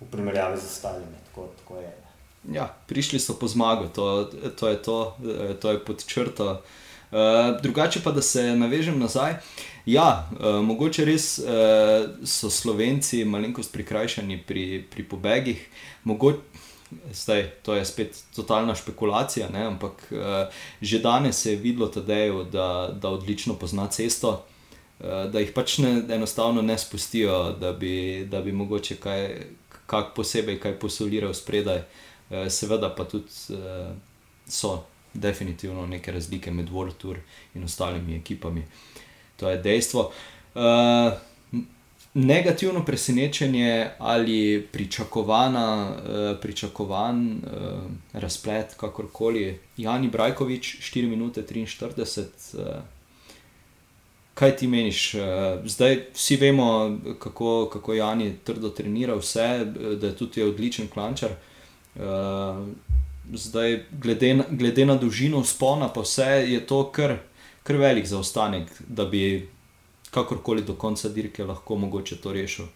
v 0.00 0.10
primerjavi 0.10 0.58
z 0.58 0.64
ostalimi. 0.64 1.16
Tako, 1.30 1.48
tako 1.58 1.78
je. 1.78 1.92
Ja, 2.52 2.74
prišli 2.86 3.20
so 3.20 3.38
po 3.38 3.48
zmago, 3.48 3.88
to, 3.88 4.30
to 4.58 4.68
je 4.68 4.82
to, 4.82 5.16
to 5.60 5.70
je 5.70 5.84
pod 5.84 6.06
črto. 6.06 6.50
Uh, 6.50 6.58
drugače 7.62 8.00
pa, 8.04 8.10
da 8.10 8.22
se 8.22 8.56
navežem 8.56 8.98
nazaj. 8.98 9.34
Ja, 9.86 10.28
uh, 10.30 10.62
mogoče 10.62 11.04
res 11.04 11.38
uh, 11.38 11.46
so 12.24 12.50
Slovenci 12.50 13.24
malenkost 13.24 13.72
prikrajšani 13.72 14.38
pri, 14.46 14.84
pri 14.90 15.04
pobegih. 15.04 15.64
Mogoče, 16.04 16.38
zdaj, 17.12 17.42
to 17.66 17.74
je 17.74 17.84
spet 17.84 18.20
totalna 18.36 18.74
špekulacija, 18.74 19.48
ne? 19.50 19.64
ampak 19.66 20.06
uh, 20.10 20.54
že 20.80 20.98
danes 21.02 21.42
se 21.42 21.52
je 21.52 21.56
videlo, 21.56 21.88
tadejo, 21.88 22.44
da, 22.44 22.94
da 22.94 23.10
odlično 23.10 23.54
pozna 23.54 23.88
cesto, 23.90 24.44
uh, 25.00 25.26
da 25.32 25.42
jih 25.42 25.50
pač 25.54 25.78
ne, 25.78 26.04
enostavno 26.14 26.62
ne 26.62 26.78
spustijo, 26.78 27.56
da 27.60 27.72
bi, 27.72 28.26
da 28.30 28.40
bi 28.40 28.52
mogoče 28.52 28.96
kaj, 29.02 29.28
kaj 29.86 30.14
posebej 30.14 30.60
kaj 30.60 30.78
posoliral 30.78 31.34
spredaj. 31.34 31.82
Uh, 32.30 32.46
seveda 32.48 32.94
pa 32.94 33.04
tudi 33.04 33.34
uh, 33.50 33.90
so 34.46 34.84
definitivno 35.14 35.86
neke 35.86 36.12
razlike 36.12 36.50
med 36.50 36.68
World 36.68 36.92
Tour 36.98 37.18
in 37.54 37.64
ostalimi 37.64 38.16
ekipami. 38.16 38.64
To 39.36 39.50
je 39.50 39.58
dejstvo. 39.58 40.12
Uh, 40.54 41.12
negativno 42.14 42.84
presenečenje 42.84 43.90
ali 43.98 44.68
pričakovana, 44.72 45.90
uh, 45.90 46.40
pričakovan 46.40 47.32
uh, 47.32 47.40
razplet, 48.12 48.74
kakorkoli. 48.74 49.58
Jani 49.76 50.08
Brajkovič, 50.08 50.76
4 50.80 51.08
minute 51.08 51.42
43. 51.42 52.26
Uh, 52.54 52.64
Kaj 54.34 54.56
ti 54.56 54.66
meniš? 54.66 55.14
Zdaj 55.64 55.98
vsi 56.14 56.36
vemo, 56.36 56.98
kako, 57.18 57.68
kako 57.72 57.94
Jani 57.94 58.32
trdo 58.44 58.68
trenira, 58.68 59.14
vse, 59.14 59.64
da 60.00 60.06
je 60.06 60.16
tudi 60.16 60.42
odličen 60.42 60.88
klančar 60.88 61.30
zdaj, 63.34 63.84
glede 63.90 64.34
na, 64.34 64.44
glede 64.50 64.86
na 64.86 64.96
dolžino 64.96 65.44
spona, 65.44 65.88
pa 65.88 66.00
vse 66.00 66.44
je 66.48 66.60
to 66.66 66.84
kar, 66.92 67.16
kar 67.62 67.76
velik 67.76 68.06
zaostanek, 68.06 68.70
da 68.88 69.04
bi 69.04 69.48
kakorkoli 70.10 70.62
do 70.62 70.74
konca 70.74 71.08
dirke 71.08 71.44
lahko 71.44 71.76
mogoče 71.76 72.20
to 72.20 72.32
rešil. 72.32 72.66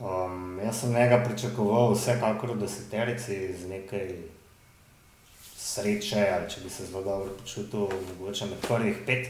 Um, 0.00 0.60
jaz 0.64 0.80
sem 0.80 0.92
njega 0.92 1.22
pričakoval, 1.24 1.94
vsekakor 1.94 2.52
v 2.52 2.60
deseterici, 2.60 3.36
z 3.56 3.68
nekaj 3.68 4.10
sreče, 5.56 6.26
ali 6.32 6.50
če 6.52 6.60
bi 6.64 6.70
se 6.70 6.86
zelo 6.86 7.02
dobro 7.04 7.32
počutil, 7.40 7.88
mogoče 8.08 8.46
med 8.46 8.66
prvih 8.68 8.96
pet. 9.06 9.28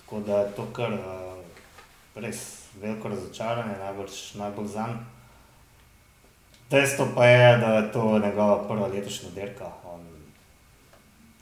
Tako 0.00 0.20
da 0.26 0.40
je 0.40 0.54
to 0.56 0.66
kar 0.74 0.92
uh, 0.92 1.38
res 2.14 2.42
veliko 2.80 3.08
razočaranje, 3.08 3.78
najbolj 4.34 4.66
zanj. 4.74 4.98
Dejstvo 6.70 7.06
pa 7.14 7.26
je, 7.26 7.58
da 7.58 7.66
je 7.66 7.92
to 7.92 8.18
njegova 8.18 8.68
prva 8.68 8.86
letošnja 8.86 9.30
dirka. 9.34 9.70
On 9.84 10.00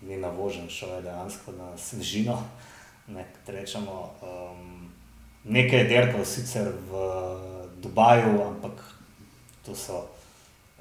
ni 0.03 0.17
navožen, 0.17 0.69
šel 0.69 0.89
je 0.89 1.03
dejansko 1.03 1.53
na 1.53 1.77
svežino. 1.79 2.43
Ne, 3.07 3.25
rečemo, 3.47 4.13
um, 4.23 4.91
nekaj 5.45 5.79
je 5.79 5.85
dirkal 5.85 6.25
sicer 6.25 6.73
v 6.91 7.01
Dubaju, 7.83 8.43
ampak 8.43 8.95
to 9.67 9.75
so 9.75 10.05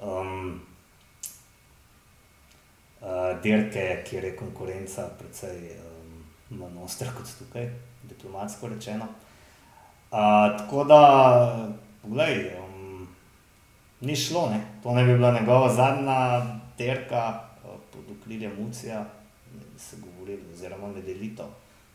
um, 0.02 0.62
uh, 3.02 3.42
dirke, 3.44 4.04
kjer 4.10 4.24
je 4.24 4.36
konkurenca 4.36 5.08
precej 5.20 5.58
um, 5.82 6.60
manj 6.60 6.84
ostra 6.84 7.10
kot 7.18 7.34
tukaj, 7.40 7.70
diplomatsko 8.04 8.68
rečeno. 8.68 9.06
Uh, 10.12 10.58
tako 10.58 10.84
da, 10.84 11.02
poglej, 12.02 12.52
ni 14.06 14.16
šlo, 14.16 14.50
ne. 14.50 14.62
to 14.84 14.94
ne 14.94 15.04
bi 15.04 15.14
bila 15.14 15.32
njegova 15.40 15.74
zadnja 15.74 16.46
terka 16.78 17.42
eh, 17.42 17.68
pod 17.92 18.18
okriljem 18.18 18.52
Mucija, 18.60 19.06
bi 19.54 19.80
se 19.80 19.98
govorili, 19.98 20.42
oziroma 20.54 20.88
med 20.88 21.10
elito, 21.10 21.50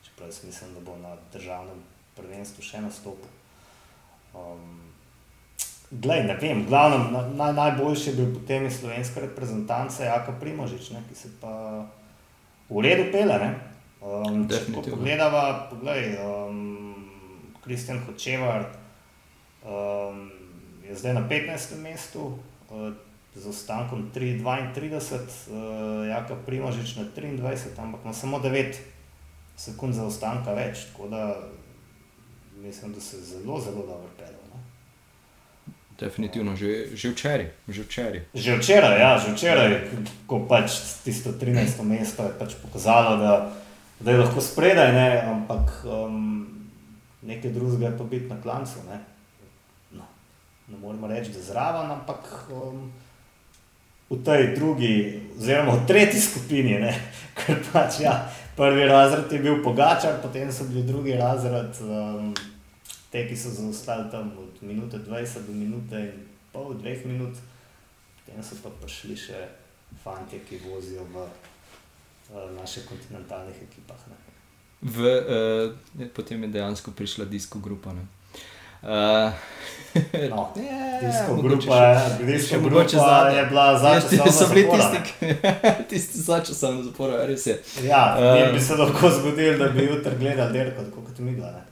čeprav 0.04 0.28
jaz 0.28 0.44
mislim, 0.44 0.74
da 0.74 0.80
bo 0.80 0.96
na 0.96 1.16
državnem 1.32 1.82
prvenstvu 2.16 2.62
še 2.62 2.80
nastopil. 2.80 3.30
Um, 4.34 4.80
glej, 5.90 6.24
ne 6.24 6.36
vem, 6.40 6.64
glavnem, 6.66 7.08
na, 7.36 7.52
najboljši 7.52 8.10
je 8.10 8.16
bil 8.16 8.34
potem 8.34 8.66
iz 8.66 8.80
slovenske 8.80 9.20
reprezentance 9.20 10.04
Jaka 10.04 10.34
Primožič, 10.40 10.90
ne, 10.94 11.02
ki 11.08 11.18
se 11.18 11.32
pa 11.40 11.54
v 12.70 12.84
redu 12.86 13.10
pele. 13.12 13.38
Ne. 13.38 13.50
Um, 14.00 14.46
če 14.48 14.64
pogledava, 14.72 15.68
poglej, 15.70 16.14
um, 16.24 17.50
Kristjan 17.60 18.00
Hočevar, 18.06 18.70
um, 19.66 20.39
je 20.90 20.96
zdaj 20.96 21.14
na 21.14 21.22
15. 21.28 21.78
mestu 21.78 22.20
uh, 22.26 22.92
z 23.34 23.46
ostankom 23.46 24.10
3,32, 24.14 24.98
uh, 25.06 26.08
Jaka 26.08 26.34
Primožič 26.46 26.96
na 26.96 27.06
23, 27.16 27.78
ampak 27.78 28.00
ima 28.04 28.12
samo 28.12 28.38
9 28.38 28.74
sekund 29.56 29.94
za 29.94 30.04
ostanka 30.04 30.52
več. 30.52 30.90
Tako 30.90 31.08
da 31.08 31.36
mislim, 32.58 32.92
da 32.92 33.00
se 33.00 33.22
zelo, 33.22 33.60
zelo 33.60 33.86
dobro 33.86 34.10
pelje. 34.18 34.36
Definitivno, 36.00 36.56
že, 36.56 36.96
že 36.96 37.10
včeraj. 37.12 37.50
Že 37.68 37.82
včeraj, 37.84 38.20
že 38.34 38.56
včeraj, 38.56 39.00
ja, 39.00 39.18
že 39.20 39.32
včeraj, 39.36 39.68
ko 40.26 40.48
pač 40.48 40.80
tisto 41.04 41.36
13. 41.36 41.84
mesto 41.84 42.24
je 42.24 42.32
pač 42.40 42.56
pokazalo, 42.56 43.20
da 43.20 43.52
da 44.00 44.10
je 44.10 44.18
lahko 44.18 44.40
spredaj, 44.40 44.92
ne, 44.92 45.22
ampak 45.28 45.84
um, 45.84 46.48
nekaj 47.22 47.50
drugega 47.50 47.86
je 47.86 47.98
pa 47.98 48.04
biti 48.04 48.26
na 48.26 48.42
klancu. 48.42 48.80
Ne, 48.88 48.96
no, 48.96 49.09
ne 50.70 50.78
moremo 50.78 51.06
reči, 51.06 51.32
da 51.32 51.42
zraven, 51.42 51.90
ampak 51.90 52.48
um, 52.52 52.92
v 54.10 54.18
tej 54.24 54.54
drugi, 54.54 54.94
oziroma 55.38 55.74
v 55.78 55.86
tretji 55.86 56.20
skupini, 56.20 56.78
ne, 56.82 56.94
ker 57.38 57.58
pač 57.72 58.00
ja, 58.04 58.14
prvi 58.56 58.86
razred 58.90 59.32
je 59.32 59.42
bil 59.42 59.62
pogačar, 59.62 60.18
potem 60.22 60.52
so 60.52 60.66
bili 60.70 60.86
drugi 60.86 61.18
razred. 61.18 61.74
Um, 61.82 62.34
Te, 63.10 63.24
ki 63.26 63.34
so 63.34 63.50
zaostali 63.50 64.06
tam 64.06 64.28
od 64.38 64.62
minute 64.62 64.94
20 65.02 65.42
do 65.42 65.50
minute 65.50 65.98
in 65.98 66.20
pol, 66.52 66.76
dveh 66.78 67.00
minut, 67.10 67.34
potem 68.20 68.38
so 68.38 68.54
pa 68.62 68.70
prišli 68.70 69.16
še 69.18 69.40
fanti, 69.98 70.38
ki 70.46 70.60
vozijo 70.62 71.02
v 71.10 71.24
uh, 71.26 72.46
naših 72.54 72.86
kontinentalnih 72.86 73.58
ekipah. 73.66 73.98
V, 74.78 75.10
uh, 75.10 76.06
potem 76.14 76.46
je 76.46 76.54
dejansko 76.54 76.94
prišla 76.94 77.26
disko 77.26 77.58
grupa. 77.58 77.90
Uh, 77.98 78.19
no, 80.30 80.52
disko 81.02 81.42
grupa, 81.42 82.00
disko 82.26 82.60
grupa 82.60 83.28
je 83.28 83.46
bila 83.46 83.78
zadnja. 83.78 84.24
Ja, 84.24 84.32
so 84.32 84.46
bili 84.54 84.68
tisti, 84.70 84.98
ki 85.08 85.34
tisti 85.90 86.18
začasno 86.18 86.82
zaporo, 86.82 87.26
res 87.26 87.46
je. 87.46 87.58
Ja, 87.84 88.16
uh, 88.18 88.52
bi 88.54 88.60
se 88.60 88.76
lahko 88.76 89.10
zgodilo, 89.10 89.58
da 89.58 89.68
bi 89.68 89.84
jutri 89.84 90.16
gledali 90.18 90.52
derko, 90.52 90.82
kot 90.94 91.18
mi 91.18 91.34
gledali. 91.34 91.64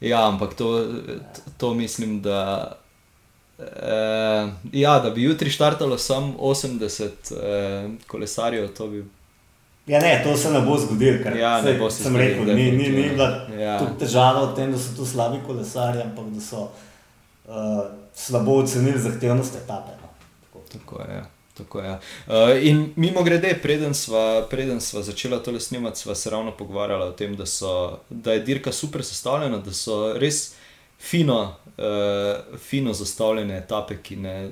Ja, 0.00 0.28
ampak 0.28 0.54
to, 0.54 0.86
to 1.56 1.74
mislim, 1.74 2.22
da, 2.22 2.72
eh, 3.58 4.48
ja, 4.72 4.98
da 4.98 5.10
bi 5.10 5.22
jutri 5.22 5.50
štartalo 5.50 5.98
samo 5.98 6.34
80 6.38 7.08
eh, 7.42 7.90
kolesarjev. 8.06 8.68
Bi... 8.90 9.04
Ja, 9.88 10.00
ne, 10.00 10.20
to 10.24 10.36
se 10.36 10.50
ne 10.52 10.60
bo 10.60 10.76
zgodilo, 10.78 11.22
ker 11.22 11.36
ja, 11.36 11.54
sej, 11.64 11.78
bo 11.80 11.88
sem 11.90 12.16
rekel, 12.16 12.44
ni, 12.44 12.68
ni, 12.76 12.90
ni 12.92 13.06
bila 13.08 13.28
ja. 13.56 13.78
težava 13.98 14.44
v 14.50 14.54
tem, 14.58 14.72
da 14.72 14.78
so 14.78 14.92
tu 14.96 15.06
slabi 15.08 15.40
kolesarji, 15.46 16.02
ampak 16.04 16.28
da 16.34 16.44
so 16.44 16.66
uh, 16.68 17.80
slabo 18.14 18.58
ocenili 18.60 19.00
zahtevnost 19.00 19.56
etape. 19.62 19.96
No. 20.02 20.12
Tako. 20.44 20.64
Tako 20.72 21.02
je. 21.02 21.16
Ja. 21.16 21.24
Tako, 21.58 21.80
ja. 21.80 22.00
uh, 22.26 22.34
in 22.62 22.92
mimo 22.96 23.22
grede, 23.22 23.54
preden 23.62 23.94
smo 23.94 24.18
sva 24.80 25.02
začela 25.02 25.40
to 25.42 25.60
snemati, 25.60 25.98
sva 25.98 26.14
se 26.14 26.30
ravno 26.30 26.52
pogovarjala 26.56 27.06
o 27.06 27.12
tem, 27.12 27.36
da, 27.36 27.46
so, 27.46 27.98
da 28.10 28.32
je 28.32 28.40
dirka 28.40 28.72
super 28.72 29.04
sestavljena, 29.04 29.58
da 29.58 29.72
so 29.72 30.12
res 30.18 30.54
fino, 30.98 31.54
uh, 31.78 32.58
fino 32.58 32.92
zastavljene 32.92 33.58
etape, 33.58 33.96
ki, 34.02 34.16
ne, 34.16 34.50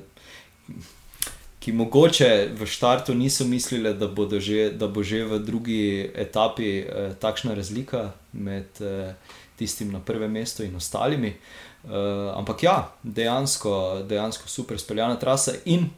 ki 1.66 1.72
mogoče 1.72 2.48
v 2.54 2.66
startu 2.66 3.14
niso 3.14 3.44
mislili, 3.44 3.90
da, 3.94 4.06
že, 4.38 4.70
da 4.70 4.86
bo 4.86 5.02
že 5.02 5.24
v 5.26 5.38
drugi 5.42 6.10
etapi 6.14 6.86
uh, 6.86 7.14
takšna 7.18 7.54
razlika 7.58 8.12
med 8.32 8.70
uh, 8.78 9.10
tistim 9.58 9.90
na 9.90 9.98
prvem 9.98 10.30
mestu 10.30 10.62
in 10.62 10.76
ostalimi. 10.76 11.34
Uh, 11.82 11.90
ampak 12.38 12.62
ja, 12.62 12.94
dejansko, 13.02 14.06
dejansko 14.06 14.48
super 14.48 14.78
speljana 14.78 15.18
trasa 15.18 15.58
in 15.64 15.90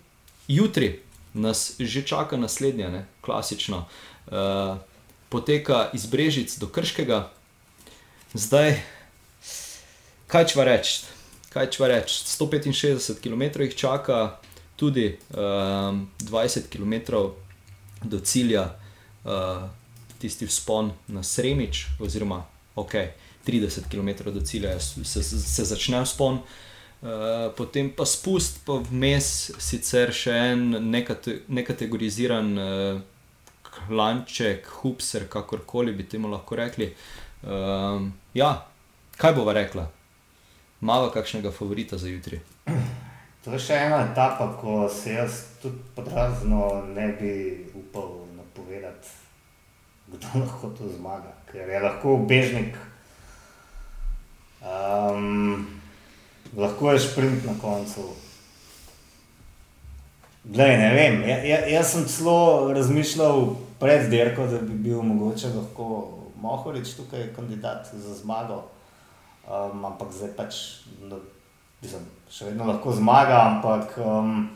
jutri 0.48 1.02
nas 1.34 1.76
že 1.78 2.00
čaka 2.00 2.40
naslednja, 2.40 2.88
ne? 2.88 3.04
klasično. 3.20 3.84
Uh, 4.26 4.80
poteka 5.28 5.90
iz 5.92 6.06
Brežic 6.06 6.56
do 6.56 6.72
Krškega, 6.72 7.28
zdaj, 8.32 8.80
kaj 10.32 10.48
če 10.48 10.64
reči, 10.64 11.00
kaj 11.52 11.70
če 11.76 11.92
reči, 11.92 12.24
165 12.24 13.20
km 13.20 13.68
jih 13.68 13.76
čaka, 13.76 14.40
tudi 14.78 15.10
uh, 15.34 15.98
20 16.30 16.70
km 16.70 16.94
do 18.06 18.20
cilja, 18.22 18.68
uh, 19.26 19.66
tisti 20.22 20.46
vzpon 20.46 20.92
na 21.14 21.22
Sremič, 21.22 21.86
oziroma 22.00 22.44
ok, 22.78 22.94
30 23.46 23.90
km 23.90 24.30
do 24.30 24.40
cilja 24.40 24.78
se, 24.80 25.22
se, 25.22 25.64
začne 25.64 26.02
vzpon. 26.06 26.38
Uh, 26.42 26.66
Eh, 26.98 27.50
potem 27.54 27.90
pa 27.94 28.02
spust, 28.02 28.64
pa 28.66 28.80
vmes 28.82 29.26
sicer 29.62 30.10
še 30.10 30.34
en 30.50 30.64
nekate, 30.90 31.36
nekategoriziran 31.46 32.48
uh, 32.58 32.98
klanček, 33.62 34.66
hupser, 34.80 35.28
kakorkoli 35.30 35.94
bi 35.94 36.08
temu 36.10 36.26
lahko 36.32 36.58
rekli. 36.58 36.90
Uh, 37.46 38.10
ja, 38.34 38.50
kaj 39.14 39.36
bova 39.38 39.54
rekla? 39.54 39.86
Malo 40.82 41.14
kakšnega 41.14 41.54
favorita 41.54 42.02
za 42.02 42.10
jutri. 42.10 42.42
To 43.44 43.54
je 43.54 43.60
še 43.62 43.78
ena 43.86 44.02
etapa, 44.08 44.50
ko 44.60 44.88
se 44.90 45.14
jaz 45.14 45.42
tudi 45.62 45.78
podrazno 45.94 46.82
ne 46.94 47.08
bi 47.20 47.32
upal 47.78 48.26
napovedati, 48.36 49.08
kdo 50.10 50.26
lahko 50.42 50.70
to 50.78 50.90
zmaga, 50.96 51.32
ker 51.50 51.70
je 51.70 51.82
lahko 51.82 52.16
bežnik. 52.28 52.78
Um, 54.58 55.66
lahko 56.56 56.92
je 56.92 57.04
sprint 57.06 57.46
na 57.46 57.54
koncu. 57.62 58.08
Glej, 60.48 60.78
ne 60.80 60.90
vem, 60.94 61.22
ja, 61.28 61.38
ja, 61.44 61.58
jaz 61.68 61.92
sem 61.92 62.06
celo 62.08 62.72
razmišljal 62.72 63.52
pred 63.78 64.08
dirko, 64.10 64.46
da 64.50 64.58
bi 64.64 64.74
bil 64.88 65.02
mogoče 65.02 65.52
lahko 65.54 66.14
Mohorič 66.38 66.94
tukaj 66.94 67.32
kandidat 67.36 67.90
za 67.92 68.14
zmago. 68.14 68.62
Um, 69.48 69.84
ampak 69.84 70.12
zdaj 70.14 70.30
pač, 70.36 70.54
no, 71.02 71.18
mislim, 71.82 72.06
še 72.30 72.50
vedno 72.50 72.68
lahko 72.68 72.92
zmaga, 72.96 73.42
ampak 73.50 73.96
um, 74.02 74.48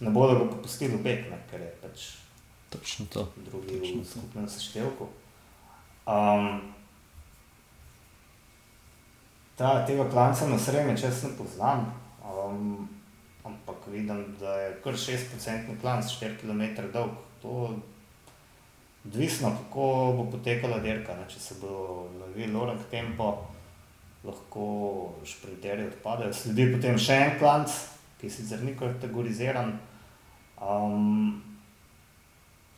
ne 0.00 0.12
bodo 0.14 0.38
ga 0.38 0.48
popustili 0.54 0.96
v 0.96 1.02
bek, 1.04 1.28
ne, 1.30 1.40
ker 1.50 1.62
je 1.64 1.72
pač 1.82 2.06
točno 2.72 3.06
to. 3.12 3.26
Drugi 3.50 3.80
točno 3.80 4.02
v 4.02 4.08
skupnem 4.10 4.48
seštevku. 4.50 5.08
Um, 6.06 6.60
ta, 9.56 9.86
tega 9.88 10.08
klanca 10.10 10.48
na 10.50 10.58
sreme, 10.60 10.96
če 10.98 11.10
se 11.10 11.32
ne 11.32 11.38
poznam, 11.38 11.88
um, 12.22 12.88
ampak 13.46 13.88
vidim, 13.92 14.24
da 14.40 14.56
je 14.60 14.72
kar 14.84 14.98
6% 14.98 15.76
klanc, 15.80 16.16
4 16.20 16.40
km 16.42 16.90
dolg. 16.92 17.22
To 17.42 17.76
odvisno, 19.06 19.50
kako 19.50 20.14
bo 20.16 20.30
potekala 20.30 20.78
dirka. 20.78 21.14
Ne? 21.14 21.26
Če 21.30 21.40
se 21.40 21.58
bo 21.60 22.08
lovil 22.20 22.52
lorak 22.52 22.88
tempo, 22.90 23.46
lahko 24.26 24.68
šprinterji 25.24 25.88
odpadejo. 25.92 26.34
Sledi 26.34 26.70
potem 26.74 26.98
še 26.98 27.18
en 27.24 27.36
klanc, 27.40 27.74
ki 28.20 28.30
sicer 28.30 28.62
ni 28.64 28.76
kategoriziran. 28.78 29.74
Um, 30.60 31.42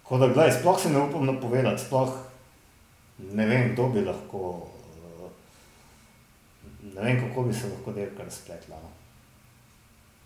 Tako 0.09 0.23
da, 0.23 0.27
gledaj, 0.33 0.55
sploh 0.57 0.79
se 0.81 0.89
ne 0.89 1.03
upam 1.05 1.27
napovedati, 1.29 1.83
sploh 1.85 2.15
ne 3.37 3.45
vem, 3.47 3.75
kdo 3.75 3.91
bi 3.93 4.01
lahko 4.01 4.41
ne 6.95 7.03
vem, 7.03 7.19
kako 7.21 7.43
bi 7.43 7.55
se 7.55 7.69
lahko 7.69 7.93
delka 7.93 8.25
razpletla. 8.25 8.77
No. 8.83 8.89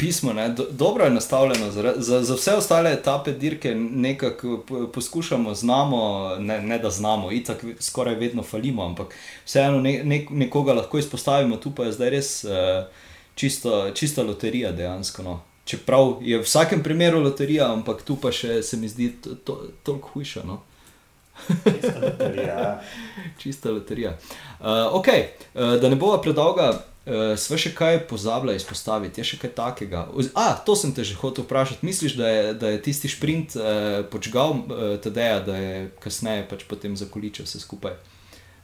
Pismo 0.02 0.40
je 0.40 0.48
do, 0.48 0.66
dobro 0.70 1.10
nastavljeno 1.10 1.70
za, 1.70 1.94
za, 1.96 2.22
za 2.22 2.34
vse 2.34 2.54
ostale 2.54 2.92
etape 2.92 3.32
dirke, 3.32 3.74
nekako 3.74 4.64
poskušamo, 4.94 5.54
znamo, 5.54 6.30
ne, 6.38 6.60
ne 6.62 6.78
da 6.78 6.90
znamo, 6.90 7.32
itak 7.32 7.64
skoraj 7.80 8.14
vedno 8.14 8.42
falimo, 8.42 8.84
ampak 8.84 9.14
vseeno 9.44 9.80
ne, 9.80 10.00
ne, 10.04 10.26
nekoga 10.30 10.72
lahko 10.72 10.98
izpostavimo, 10.98 11.56
tu 11.56 11.70
pa 11.70 11.84
je 11.84 11.92
zdaj 11.92 12.10
res 12.10 12.44
uh, 12.44 12.50
čisto, 13.34 13.90
čista 13.94 14.22
loterija 14.22 14.72
dejansko. 14.72 15.22
No. 15.22 15.40
Čeprav 15.64 16.16
je 16.20 16.38
v 16.38 16.42
vsakem 16.42 16.82
primeru 16.82 17.20
loterija, 17.20 17.72
ampak 17.72 18.02
tu 18.02 18.16
pa 18.16 18.32
še 18.32 18.62
se 18.62 18.76
mi 18.76 18.88
zdi 18.88 19.12
to, 19.22 19.34
to, 19.34 19.60
toliko 19.82 20.08
hujša. 20.16 20.42
No. 20.46 20.62
Čista 21.64 21.98
loterija. 22.02 22.80
Čista 23.42 23.70
loterija. 23.70 24.18
Uh, 24.58 24.66
okay. 24.98 25.28
uh, 25.54 25.78
da 25.80 25.88
ne 25.88 25.96
bova 25.96 26.18
predolga, 26.20 26.72
uh, 27.06 27.32
sva 27.38 27.58
še 27.58 27.72
kaj 27.74 28.02
pozabila 28.10 28.54
izpostaviti, 28.56 29.20
je 29.20 29.32
še 29.32 29.40
kaj 29.42 29.52
takega. 29.58 30.06
A, 30.34 30.46
to 30.66 30.76
sem 30.78 30.94
te 30.94 31.04
že 31.04 31.18
hotel 31.20 31.46
vprašati. 31.46 31.86
Misliš, 31.86 32.16
da 32.20 32.28
je, 32.28 32.54
da 32.54 32.72
je 32.74 32.82
tisti 32.82 33.10
sprint 33.10 33.56
uh, 33.58 34.04
počgal 34.12 34.56
uh, 34.62 34.94
TD-ja, 35.02 35.40
da 35.46 35.58
je 35.58 35.74
kasneje 36.02 36.46
pač 36.50 36.66
potem 36.70 36.96
zakoličil 36.98 37.48
vse 37.48 37.62
skupaj? 37.62 37.98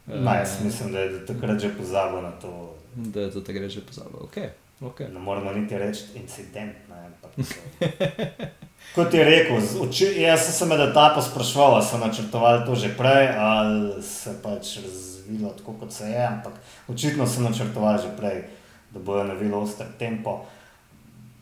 Uh, 0.07 0.23
Ma, 0.23 0.41
jaz 0.41 0.59
mislim, 0.65 0.93
da 0.93 1.05
je 1.05 1.27
takrat 1.27 1.61
že 1.61 1.75
pozabil 1.77 2.23
na 2.23 2.33
to. 2.41 2.55
Da 2.95 3.29
je 3.29 3.31
to 3.37 3.45
takrat 3.45 3.71
že 3.71 3.85
pozabil. 3.85 4.25
Okay. 4.31 4.55
Okay. 4.81 5.09
Ne 5.13 5.19
moramo 5.19 5.53
niti 5.53 5.79
reči 5.79 6.05
incident. 6.15 6.73
Ne, 6.89 7.11
Kot 8.95 9.15
je 9.15 9.25
rekel, 9.25 9.57
uči, 9.83 10.07
jaz 10.23 10.45
sem 10.45 10.53
se 10.55 10.67
med 10.67 10.81
etapom 10.81 11.23
sprašval, 11.23 11.75
ali 11.75 11.85
so 11.85 11.99
načrtovali 11.99 12.67
to 12.67 12.75
že 12.75 12.93
prej, 12.99 13.29
ali 13.37 14.03
se 14.03 14.37
pač 14.43 14.77
razvilo 14.85 15.51
tako, 15.59 15.73
kot 15.81 15.93
se 15.93 16.11
je. 16.11 16.27
Ampak 16.27 16.53
očitno 16.89 17.27
so 17.27 17.43
načrtovali 17.43 18.03
že 18.03 18.17
prej, 18.17 18.43
da 18.91 19.01
bojo 19.01 19.25
navili 19.25 19.55
oster 19.55 19.87
tempo. 19.99 20.45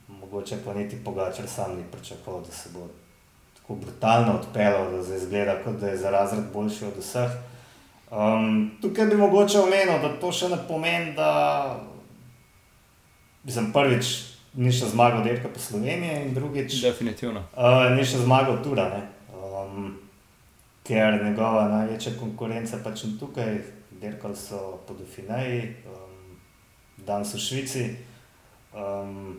Mogoče 0.09 0.57
pa 0.64 0.75
niti 0.75 1.05
pogačer 1.05 1.49
sam 1.49 1.77
ni 1.77 1.85
pričakoval, 1.92 2.40
da 2.40 2.53
se 2.53 2.68
bo 2.75 2.88
tako 3.61 3.75
brutalno 3.75 4.33
odpeljal, 4.33 4.90
da 4.90 5.05
se 5.05 5.16
izgleda, 5.16 5.62
kot 5.64 5.77
da 5.81 5.88
je 5.88 5.96
za 5.96 6.11
razred 6.11 6.44
boljši 6.53 6.85
od 6.85 6.99
vseh. 6.99 7.31
Um, 8.11 8.70
tukaj 8.83 9.07
bi 9.07 9.16
mogoče 9.16 9.61
omenil, 9.61 10.01
da 10.03 10.16
to 10.20 10.33
še 10.33 10.49
ne 10.49 10.59
pomeni, 10.68 11.12
da 11.14 11.31
bi 13.47 13.55
sem 13.55 13.71
prvič 13.73 14.09
ni 14.59 14.73
še 14.73 14.89
zmagal 14.91 15.23
Dirka 15.23 15.49
po 15.53 15.61
Sloveniji 15.61 16.27
in 16.27 16.35
drugič. 16.35 16.81
Definitivno. 16.83 17.45
Uh, 17.55 17.93
ni 17.95 18.03
še 18.03 18.25
zmagal 18.25 18.59
Tura. 18.65 18.89
Um, 19.31 19.93
ker 20.87 21.21
njegova 21.23 21.67
največja 21.71 22.17
konkurenca 22.19 22.81
pač 22.83 23.05
ni 23.07 23.15
tukaj, 23.21 23.61
dirkali 24.01 24.37
so 24.39 24.81
po 24.87 24.97
Dauphineji, 24.99 25.77
um, 25.93 26.37
danes 27.07 27.35
v 27.37 27.43
Švici. 27.43 27.85
Um, 28.77 29.39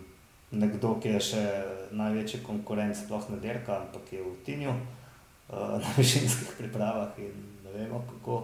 nekdo, 0.52 0.96
ki 1.04 1.17
je 1.17 1.24
še 1.34 1.43
največji 1.98 2.43
konkurent, 2.46 2.96
sploh 2.96 3.28
ne 3.34 3.41
dirka, 3.43 3.82
ampak 3.84 4.13
je 4.15 4.24
v 4.24 4.36
Tinju 4.48 4.72
uh, 4.72 5.76
na 5.84 5.89
višinskih 5.98 6.56
pripravah 6.62 7.17
in 7.20 7.36
ne 7.65 7.76
vemo, 7.76 8.06
kako, 8.08 8.39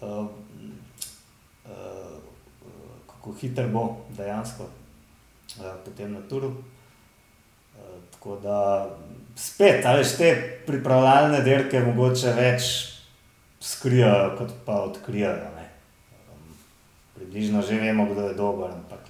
uh, 0.00 0.24
uh, 1.68 2.13
kako 3.24 3.36
hiter 3.40 3.68
bo 3.72 3.96
dejansko 4.16 4.62
uh, 4.64 5.64
potem 5.84 6.12
na 6.12 6.20
turu. 6.28 6.48
Uh, 6.48 6.56
tako 8.12 8.36
da 8.42 8.90
spet, 9.36 9.86
ali 9.86 10.04
te 10.18 10.60
pripravljalne 10.66 11.40
dirke 11.40 11.80
mogoče 11.80 12.32
več 12.36 12.62
skrijajo, 13.60 14.34
kot 14.38 14.52
pa 14.66 14.82
odkrijajo. 14.90 15.48
Um, 15.48 16.52
približno 17.14 17.62
že 17.62 17.80
vemo, 17.80 18.06
kdo 18.12 18.28
je 18.28 18.34
dober, 18.34 18.70
ampak 18.70 19.08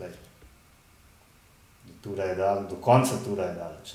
tura 2.02 2.24
je 2.24 2.34
dal, 2.34 2.66
do 2.70 2.76
konca 2.76 3.16
tura 3.24 3.44
je 3.44 3.54
daleč. 3.54 3.94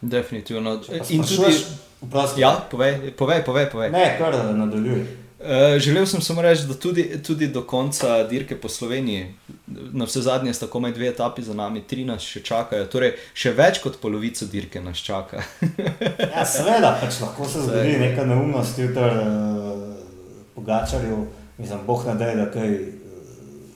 Definitivno. 0.00 0.80
In 1.08 1.22
tudi, 1.22 1.56
vprosti, 2.00 2.40
ja, 2.40 2.56
povej, 2.70 3.12
povej, 3.18 3.44
povej. 3.44 3.70
povej. 3.70 3.90
Ne, 3.90 4.16
kar 4.18 4.34
nadaljuj. 4.54 5.21
Uh, 5.42 5.78
želel 5.82 6.06
sem 6.06 6.20
samo 6.22 6.42
reči, 6.42 6.66
da 6.68 6.74
tudi, 6.74 7.22
tudi 7.22 7.48
do 7.48 7.64
konca 7.66 8.22
dirke 8.30 8.54
po 8.60 8.68
Sloveniji, 8.68 9.34
na 9.66 10.06
vse 10.06 10.22
zadnje, 10.22 10.54
sta 10.54 10.66
komaj 10.70 10.92
dve 10.92 11.08
etapi 11.08 11.42
za 11.42 11.54
nami, 11.54 11.82
tri 11.82 12.04
nas 12.06 12.22
še 12.22 12.44
čakajo, 12.46 12.86
torej 12.86 13.16
še 13.34 13.50
več 13.58 13.80
kot 13.82 13.98
polovico 13.98 14.46
dirke 14.46 14.80
nas 14.80 15.02
čaka. 15.02 15.42
ja, 16.36 16.44
seveda, 16.46 16.94
pač 17.00 17.18
lahko 17.24 17.48
se 17.50 17.64
zgodi 17.66 17.98
neka 18.04 18.26
neumnost, 18.28 18.78
jutr 18.78 19.18
uh, 19.18 19.82
pogačarju, 20.54 21.24
mislim, 21.58 21.82
boh 21.90 22.06
ne 22.06 22.14
da 22.20 22.30
je, 22.30 22.38
da 22.38 22.46
kaj, 22.54 22.78
uh, 22.78 23.74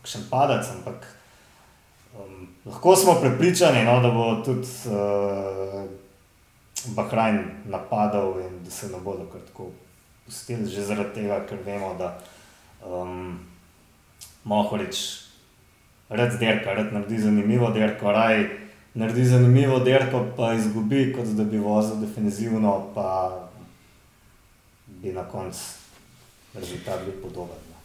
kakšen 0.00 0.26
padec, 0.32 0.74
ampak 0.78 1.14
Lahko 2.68 2.96
smo 2.96 3.14
prepričani, 3.20 3.84
no, 3.84 4.00
da 4.00 4.10
bo 4.10 4.42
tudi 4.44 4.66
uh, 4.86 5.84
Bahrajn 6.96 7.38
napadal 7.64 8.34
in 8.40 8.64
da 8.64 8.70
se 8.70 8.86
ne 8.86 8.98
bodo 9.04 9.24
kar 9.32 9.40
tako 9.46 9.70
pustili, 10.28 10.68
že 10.68 10.84
zaradi 10.84 11.14
tega, 11.14 11.40
ker 11.48 11.58
vemo, 11.64 11.94
da 11.96 12.12
um, 12.84 13.40
Mohorič 14.44 15.24
red 16.12 16.36
derka, 16.40 16.76
red 16.76 16.92
naredi 16.92 17.18
zanimivo 17.24 17.70
derko, 17.72 18.12
raj 18.12 18.44
naredi 18.94 19.24
zanimivo 19.24 19.80
derko, 19.80 20.26
pa 20.36 20.52
izgubi, 20.54 21.12
kot 21.16 21.32
da 21.36 21.44
bi 21.44 21.58
vozil 21.58 21.96
definitivno, 22.04 22.92
pa 22.94 23.08
bi 25.00 25.12
na 25.12 25.24
koncu 25.24 25.64
rezultat 26.54 27.04
bil 27.04 27.16
podoben. 27.22 27.56
No. 27.70 27.76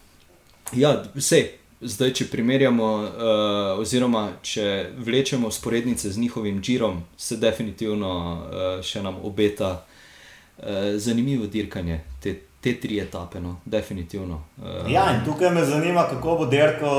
Ja, 0.76 0.98
vse. 1.16 1.46
Zdaj, 1.84 2.14
če 2.16 2.26
primerjamo, 2.32 2.86
uh, 2.96 3.80
oziroma 3.80 4.38
če 4.40 4.94
vlečemo 5.04 5.50
sporednice 5.52 6.12
z 6.12 6.18
njihovim 6.18 6.62
Džirom, 6.64 7.02
se 7.20 7.36
definitivno 7.38 8.12
uh, 8.24 8.80
še 8.80 9.02
nam 9.04 9.18
obeta 9.28 9.72
uh, 9.72 9.93
zanimivo 10.98 11.48
dirkanje, 11.48 12.02
te, 12.22 12.40
te 12.62 12.80
tri 12.80 13.00
etape. 13.00 13.40
No, 13.40 13.56
definitivno. 13.66 14.44
Uh, 14.58 14.92
ja, 14.92 15.06
in 15.16 15.26
tukaj 15.26 15.52
me 15.52 15.66
zanima, 15.66 16.04
kako 16.10 16.36
bo 16.36 16.46
dirko, 16.46 16.90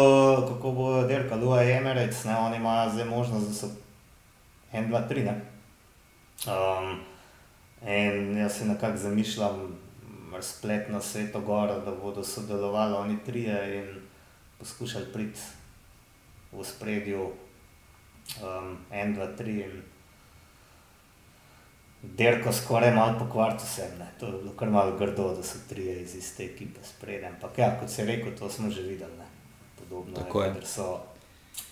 kako 0.49 0.73
bo 0.73 1.03
dirka 1.09 1.37
Lua 1.37 1.63
Emirates, 1.63 2.25
ne? 2.25 2.37
oni 2.37 2.57
imajo 2.57 2.91
zdaj 2.91 3.05
možnost, 3.05 3.49
da 3.49 3.55
so 3.55 3.71
1, 4.73 4.91
2, 4.91 5.09
3. 5.09 5.35
Um, 6.47 7.01
in 7.89 8.37
jaz 8.37 8.59
si 8.59 8.65
nekako 8.65 8.97
zamišljam, 8.97 9.79
razplet 10.35 10.89
na 10.89 11.01
svetu, 11.01 11.41
gor, 11.41 11.69
da 11.85 11.93
bodo 12.03 12.25
sodelovali 12.25 12.95
oni 12.95 13.19
trije 13.27 13.95
poskušali 14.59 15.05
priti 15.13 15.41
v 16.53 16.65
spredju, 16.65 17.31
um, 18.43 18.77
en, 18.91 19.15
dva, 19.15 19.27
tri. 19.27 19.61
In 19.61 19.83
derko 22.17 22.53
skoraj 22.53 22.95
malo 22.95 23.19
pokvarto 23.19 23.65
se 23.67 23.83
je, 23.83 23.89
to 24.21 24.27
je 24.27 24.33
bilo 24.33 24.53
kar 24.57 24.71
malo 24.71 24.97
grdo, 24.99 25.35
da 25.37 25.43
so 25.43 25.59
tri 25.69 26.01
iz 26.01 26.15
iste 26.15 26.45
ekipe 26.45 26.81
spredje. 26.83 27.29
Ampak 27.29 27.59
ja, 27.59 27.77
kot 27.81 27.91
se 27.91 28.03
je 28.03 28.07
rekel, 28.07 28.33
to 28.39 28.51
smo 28.51 28.71
že 28.71 28.83
videli, 28.83 29.17
ne? 29.19 29.27
podobno 29.79 30.17
Tako 30.17 30.43
je, 30.43 30.53
ker 30.55 30.67
so 30.67 31.01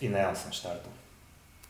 in 0.00 0.12
ne, 0.12 0.26
sem 0.34 0.52
štartal. 0.52 0.92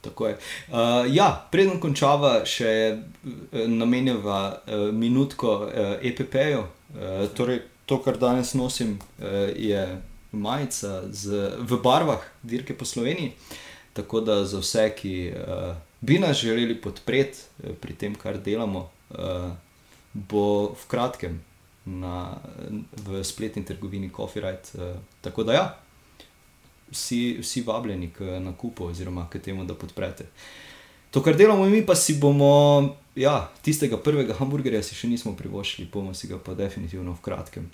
Tako 0.02 0.26
je. 0.26 0.38
Uh, 0.68 0.76
ja, 1.14 1.46
predem 1.50 1.78
končava, 1.80 2.40
še 2.46 2.70
uh, 2.98 3.68
namenjava 3.70 4.40
uh, 4.50 4.88
minutko 4.94 5.52
uh, 5.66 5.92
EPP-ju. 6.02 6.64
Uh, 6.64 7.28
torej, 7.36 7.62
to, 7.86 8.00
kar 8.02 8.18
danes 8.18 8.54
nosim, 8.58 8.96
uh, 8.98 9.46
je 9.54 9.84
majica 10.32 11.04
z, 11.12 11.44
v 11.60 11.78
barvah 11.84 12.24
dirke 12.42 12.74
po 12.74 12.88
Sloveniji. 12.88 13.36
Tako 13.92 14.24
da 14.26 14.40
za 14.48 14.58
vse, 14.58 14.88
ki 14.98 15.14
uh, 15.30 15.76
bi 16.02 16.18
nas 16.18 16.36
želeli 16.42 16.76
podpreti 16.80 17.38
uh, 17.62 17.72
pri 17.80 17.94
tem, 17.94 18.14
kar 18.18 18.38
delamo, 18.42 18.90
uh, 19.14 19.52
bo 20.12 20.74
v 20.74 20.88
kratkem 20.90 21.38
na, 21.84 22.36
v 23.06 23.22
spletni 23.24 23.64
trgovini 23.64 24.10
Copyright. 24.10 24.74
Uh, 24.74 24.98
tako 25.22 25.46
da 25.48 25.52
ja, 25.56 25.64
vsi, 26.90 27.38
vsi 27.40 27.62
vabljeni 27.62 28.10
k 28.10 28.40
nakupu 28.42 28.90
oziroma 28.90 29.28
k 29.30 29.38
temu, 29.38 29.64
da 29.64 29.74
podprete. 29.74 30.26
To, 31.10 31.22
kar 31.22 31.36
delamo 31.36 31.64
mi, 31.64 31.86
pa 31.86 31.94
si 31.94 32.16
bomo, 32.18 32.96
ja, 33.14 33.50
tistega 33.62 33.96
prvega 34.00 34.34
hamburgerja 34.38 34.82
si 34.82 34.96
še 34.96 35.08
nismo 35.08 35.34
privoščili, 35.36 35.90
bomo 35.92 36.14
si 36.16 36.28
ga 36.28 36.38
pa 36.40 36.54
definitivno 36.56 37.16
v 37.16 37.24
kratkem. 37.24 37.70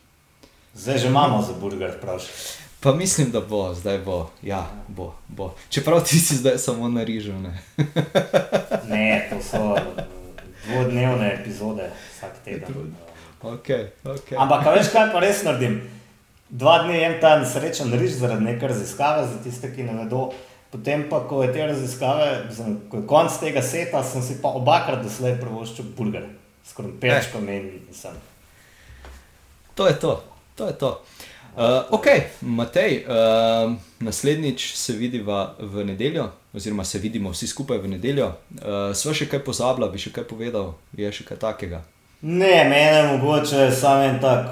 Zdaj 0.75 0.99
že 0.99 1.11
imamo 1.11 1.43
za 1.43 1.55
burger, 1.59 1.95
praviš. 2.01 2.27
Pa 2.81 2.93
mislim, 2.93 3.31
da 3.31 3.41
bo, 3.41 3.75
zdaj 3.75 3.99
bo. 3.99 4.31
Ja, 4.43 4.71
bo, 4.88 5.14
bo. 5.29 5.55
Čeprav 5.69 6.05
ti 6.05 6.19
si 6.19 6.37
zdaj 6.37 6.59
samo 6.59 6.88
na 6.88 7.05
rižu. 7.05 7.33
Ne? 7.33 7.59
ne, 8.91 9.29
to 9.31 9.43
so 9.43 9.77
dvodnevne 10.67 11.38
epizode, 11.41 11.91
vsak 12.17 12.33
teden. 12.45 12.95
Okay, 13.43 13.87
okay. 14.05 14.38
Ampak, 14.38 14.67
veš 14.75 14.93
kaj 14.93 15.11
pa 15.12 15.23
res 15.23 15.43
naredim? 15.47 15.81
Dva 16.49 16.79
dni 16.85 16.97
jem 16.99 17.19
ta 17.21 17.37
nesrečen 17.38 17.93
riž 17.93 18.19
zaradi 18.23 18.45
neke 18.45 18.71
raziskave, 18.71 19.27
za 19.27 19.43
tiste, 19.43 19.71
ki 19.75 19.83
ne 19.83 19.99
vedo. 19.99 20.31
Potem 20.71 21.07
pa, 21.11 21.21
ko 21.27 21.43
je 21.43 21.53
te 21.53 21.67
raziskave, 21.67 22.27
ko 22.91 23.03
je 23.03 23.07
konc 23.09 23.38
tega 23.41 23.62
seta, 23.62 24.03
sem 24.05 24.23
si 24.23 24.38
pa 24.43 24.53
obakrat 24.55 25.03
doslej 25.03 25.38
prvoščil 25.41 25.95
burger 25.97 26.27
s 26.67 26.77
krompirčkom 26.77 27.49
eh. 27.49 27.62
in 27.62 27.95
sem. 27.95 28.17
To 29.75 29.87
je 29.87 29.95
to. 29.99 30.19
To 30.59 30.67
je 30.67 30.75
to. 30.75 30.91
Uh, 31.57 31.83
ok, 31.91 32.07
Matej, 32.41 33.05
uh, 33.05 33.73
naslednjič 34.01 34.75
se 34.75 34.93
vidiva 34.93 35.55
v 35.59 35.85
nedeljo, 35.85 36.29
oziroma 36.55 36.85
se 36.85 36.99
vidimo 36.99 37.31
vsi 37.31 37.47
skupaj 37.47 37.79
v 37.79 37.89
nedeljo. 37.89 38.33
Uh, 38.51 38.95
sva 38.95 39.15
še 39.15 39.27
kaj 39.27 39.43
pozabila, 39.47 39.89
bi 39.91 39.99
še 39.99 40.13
kaj 40.15 40.29
povedal, 40.31 40.77
je 40.95 41.11
še 41.13 41.27
kaj 41.27 41.41
takega? 41.43 41.83
Ne, 42.23 42.65
mene 42.69 43.03
mogoče 43.13 43.71
samo 43.75 44.07
en 44.07 44.21
tak 44.23 44.49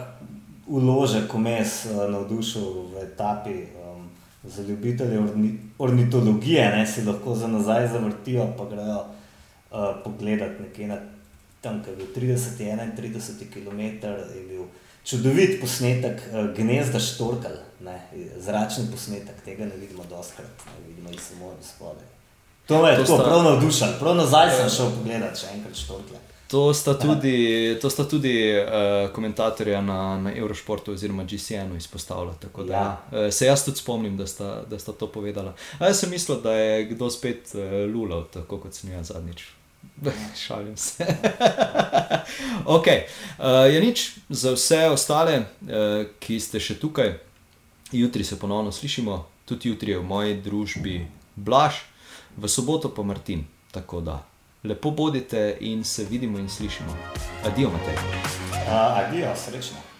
uložek, 0.67 1.29
ko 1.31 1.39
me 1.39 1.61
je 1.61 1.67
navdušil 2.11 2.67
v 2.95 3.05
etapi. 3.07 3.57
Um, 3.83 4.09
za 4.47 4.63
ljubitelje 4.63 5.19
orni, 5.19 5.59
ornitologije 5.79 6.71
ne, 6.77 6.87
si 6.87 7.03
lahko 7.03 7.35
za 7.35 7.49
nazaj 7.49 7.89
zavrtijo, 7.93 8.47
pa 8.59 8.67
grejo 8.71 8.99
uh, 9.03 10.03
pogledat 10.05 10.61
nekje 10.61 10.87
na 10.87 10.99
tam, 11.61 11.83
ki 11.83 11.91
je 11.91 11.97
bil 11.97 12.07
30-31 12.15 13.51
km. 13.53 13.81
Je 14.35 14.43
bil 14.49 14.67
čudovit 15.07 15.61
posnetek 15.61 16.21
uh, 16.33 16.51
gnezda 16.57 17.01
štorkal, 17.01 17.57
ne, 17.81 17.97
zračni 18.43 18.87
posnetek, 18.91 19.41
tega 19.45 19.65
ne 19.65 19.77
vidimo 19.81 20.05
doskrat, 20.11 20.67
ne 20.67 20.89
vidimo 20.89 21.11
jih 21.11 21.23
samo 21.23 21.51
od 21.55 21.65
spodaj. 21.65 22.09
To 22.67 22.83
me 22.83 22.91
je 22.91 22.97
tako 22.97 23.15
sta... 23.15 23.25
prav 23.25 23.43
navdušilo, 23.43 23.91
prav 24.01 24.17
nazaj 24.17 24.57
sem 24.57 24.71
šel 24.77 24.91
pogledat 24.99 25.39
še 25.39 25.53
enkrat 25.55 25.79
štorkle. 25.79 26.23
To 26.47 26.75
sta 26.75 26.95
tudi, 26.99 27.79
to 27.83 27.91
sta 27.91 28.05
tudi 28.07 28.55
uh, 28.55 29.11
komentatorja 29.15 29.81
na, 29.83 30.19
na 30.19 30.35
Eurošportu 30.35 30.93
oziroma 30.93 31.25
GCN-u 31.25 31.77
izpostavila. 31.77 32.35
Da, 32.41 32.73
ja. 32.73 33.03
uh, 33.11 33.33
se 33.35 33.47
jaz 33.47 33.65
tudi 33.65 33.83
spomnim, 33.83 34.17
da 34.17 34.27
sta, 34.27 34.63
da 34.71 34.79
sta 34.79 34.93
to 34.93 35.11
povedala. 35.11 35.55
A 35.79 35.91
jaz 35.91 36.05
sem 36.05 36.11
mislil, 36.11 36.39
da 36.43 36.53
je 36.55 36.85
kdo 36.93 37.11
spet 37.11 37.51
uh, 37.55 37.63
lulal, 37.95 38.29
tako 38.31 38.61
kot 38.63 38.79
sem 38.79 38.93
jaz 38.95 39.11
zadnjič. 39.11 39.43
Šalim 40.47 40.77
se. 40.77 41.07
ok, 42.77 42.87
uh, 42.87 43.45
je 43.73 43.81
nič 43.81 44.19
za 44.29 44.53
vse 44.53 44.89
ostale, 44.91 45.39
uh, 45.39 46.07
ki 46.21 46.41
ste 46.41 46.61
še 46.61 46.79
tukaj. 46.81 47.19
Jutri 47.93 48.25
se 48.25 48.39
ponovno 48.39 48.73
slišimo, 48.73 49.25
tudi 49.47 49.69
jutri 49.71 49.95
je 49.95 49.99
v 49.99 50.05
moji 50.05 50.41
družbi 50.43 51.07
Blaž, 51.37 51.85
v 52.37 52.49
soboto 52.49 52.91
pa 52.91 53.03
Martin. 53.03 53.47
Tako 53.71 54.01
da 54.01 54.25
lepo 54.67 54.91
bodite 54.91 55.57
in 55.61 55.85
se 55.85 56.05
vidimo 56.05 56.39
in 56.39 56.49
slišimo. 56.49 56.97
Adijo, 57.45 57.71
Matej. 57.71 57.95
Uh, 57.95 58.99
adijo, 58.99 59.37
srečno. 59.37 59.96